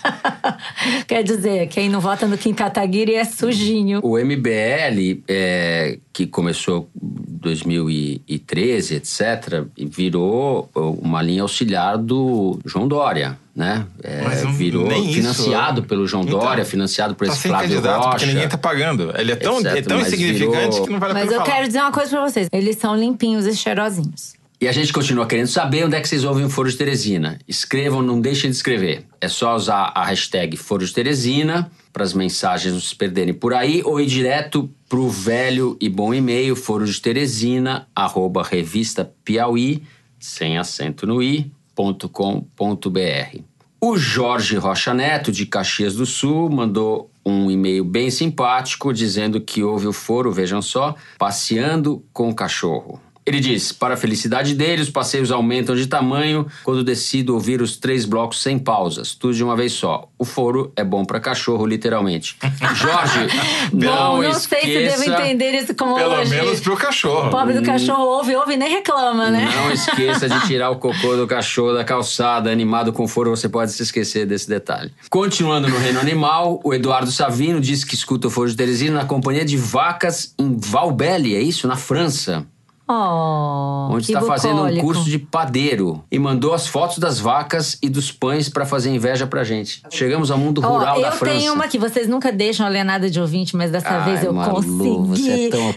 [1.08, 4.00] Quer dizer, quem não vota no Kim Kataguiri é sujinho.
[4.04, 12.88] O MBL, é, que começou em 2013, etc., e virou uma linha auxiliar do João
[12.88, 13.86] Dória, né?
[14.04, 15.14] É, Mas não- virou nem isso.
[15.16, 18.10] financiado pelo João Então, Dória, financiado por Tá esse sem Flávio candidato Rocha.
[18.12, 19.14] porque ninguém tá pagando.
[19.18, 21.36] Ele é tão, é etc., tão mas insignificante virou- que não vale a Mas pena
[21.36, 21.54] eu falar.
[21.56, 22.48] quero dizer uma coisa pra vocês.
[22.52, 24.34] Eles são limpinhos e cheirosinhos.
[24.62, 27.40] E a gente continua querendo saber onde é que vocês ouvem o Foro de Teresina.
[27.48, 29.06] Escrevam, não deixem de escrever.
[29.22, 33.54] É só usar a hashtag Foro de Teresina para as mensagens não se perderem por
[33.54, 39.84] aí ou ir direto pro velho e bom e-mail foro de Teresina, arroba revista Piauí,
[40.20, 43.40] sem acento no i, ponto com ponto br.
[43.82, 49.64] O Jorge Rocha Neto, de Caxias do Sul, mandou um e-mail bem simpático dizendo que
[49.64, 53.02] houve o foro, vejam só, passeando com o cachorro.
[53.30, 57.78] Ele diz: Para a felicidade dele, os passeios aumentam de tamanho quando decido ouvir os
[57.78, 60.10] três blocos sem pausas, tudo de uma vez só.
[60.18, 62.36] O foro é bom para cachorro, literalmente.
[62.74, 63.28] Jorge,
[63.72, 66.44] não, Bom, não sei se esqueça, devo entender isso como Pelo elogio.
[66.44, 67.28] menos pro cachorro.
[67.28, 69.48] O pobre do cachorro ouve, ouve e nem reclama, né?
[69.56, 72.52] Não esqueça de tirar o cocô do cachorro da calçada.
[72.52, 74.92] Animado com foro, você pode se esquecer desse detalhe.
[75.08, 79.06] Continuando no reino animal, o Eduardo Savino diz que escuta o foro de Teresina na
[79.06, 81.68] companhia de vacas em Valbelle, é isso?
[81.68, 82.48] Na França.
[82.92, 87.90] Oh, onde está fazendo um curso de padeiro e mandou as fotos das vacas e
[87.90, 89.84] dos pães para fazer inveja pra gente.
[89.92, 91.38] Chegamos ao mundo rural da eu França.
[91.38, 94.24] tenho uma que vocês nunca deixam eu ler nada de ouvinte, mas dessa Ai, vez
[94.24, 94.98] eu Malu, consegui.
[95.08, 95.72] você é tão Não, eu,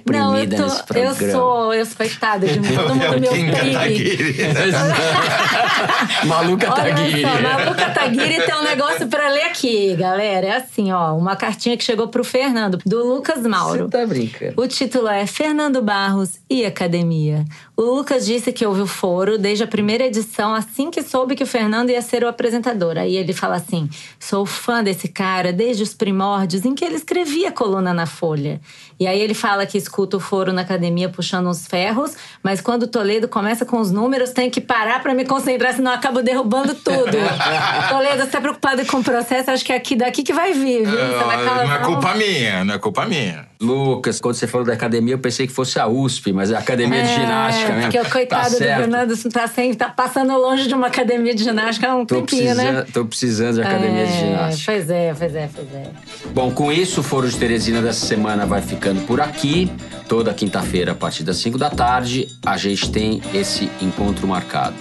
[0.44, 1.14] oprimida tô, nesse eu programa.
[1.32, 3.52] sou, eu sou coitada de mim, todo mundo me oprime.
[6.26, 7.22] Maluca Olha Taguiri.
[7.22, 10.46] só, Maluca Taguiri tem um negócio pra ler aqui, galera.
[10.46, 13.84] É assim, ó, uma cartinha que chegou pro Fernando, do Lucas Mauro.
[13.84, 14.54] Você tá brincando.
[14.56, 17.44] O título é Fernando Barros e Academia pandemia.
[17.74, 21.42] O Lucas disse que ouve o foro desde a primeira edição, assim que soube que
[21.42, 22.98] o Fernando ia ser o apresentador.
[22.98, 23.88] Aí ele fala assim:
[24.20, 28.60] sou fã desse cara desde os primórdios em que ele escrevia coluna na Folha.
[29.00, 32.84] E aí ele fala que escuta o foro na academia puxando uns ferros, mas quando
[32.84, 36.22] o Toledo começa com os números, tem que parar pra me concentrar, senão eu acabo
[36.22, 37.16] derrubando tudo.
[37.88, 39.50] Toledo, você tá preocupado com o processo?
[39.50, 40.90] Acho que é aqui daqui que vai vir, viu?
[40.90, 43.46] Você vai não é culpa minha, não é culpa minha.
[43.60, 46.58] Lucas, quando você falou da academia, eu pensei que fosse a USP, mas é a
[46.58, 47.92] academia de É, ginástica mesmo.
[47.92, 48.58] Porque o coitado tá do.
[48.58, 52.54] Fernando tá, sem, tá passando longe de uma academia de ginástica há um Tô tempinho,
[52.54, 52.84] né?
[52.92, 54.72] tô precisando de academia de É, ginástica.
[54.72, 55.86] Pois é, pois é, pois é.
[56.34, 59.70] Bom, com isso, o Foro de Teresina dessa semana vai ficando por aqui.
[60.08, 64.74] Toda quinta-feira, a partir das 5 da tarde, a gente tem esse encontro marcado.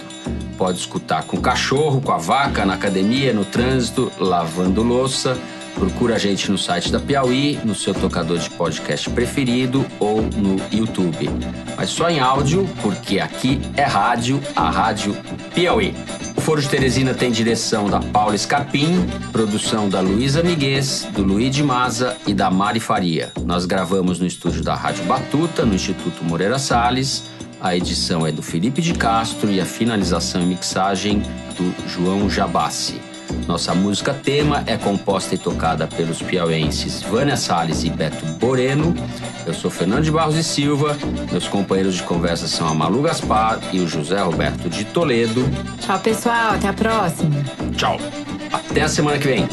[0.58, 5.36] Pode escutar com o cachorro, com a vaca, na academia, no trânsito, lavando louça.
[5.74, 10.56] Procura a gente no site da Piauí, no seu tocador de podcast preferido ou no
[10.70, 11.28] YouTube.
[11.76, 15.16] Mas só em áudio, porque aqui é rádio, a Rádio
[15.54, 15.94] Piauí.
[16.36, 21.62] O Foro de Teresina tem direção da Paula Scarpim, produção da Luísa Miguez, do Luigi
[21.62, 23.32] Maza e da Mari Faria.
[23.44, 27.24] Nós gravamos no estúdio da Rádio Batuta, no Instituto Moreira Salles.
[27.60, 31.22] A edição é do Felipe de Castro e a finalização e mixagem
[31.56, 33.11] do João Jabassi.
[33.46, 38.94] Nossa música tema é composta e tocada pelos piauenses Vânia Salles e Beto Boreno.
[39.46, 40.96] Eu sou Fernando de Barros e Silva.
[41.30, 45.48] Meus companheiros de conversa são a Malu Gaspar e o José Roberto de Toledo.
[45.80, 46.52] Tchau, pessoal.
[46.52, 47.44] Até a próxima.
[47.76, 47.98] Tchau.
[48.52, 49.48] Até a semana que vem.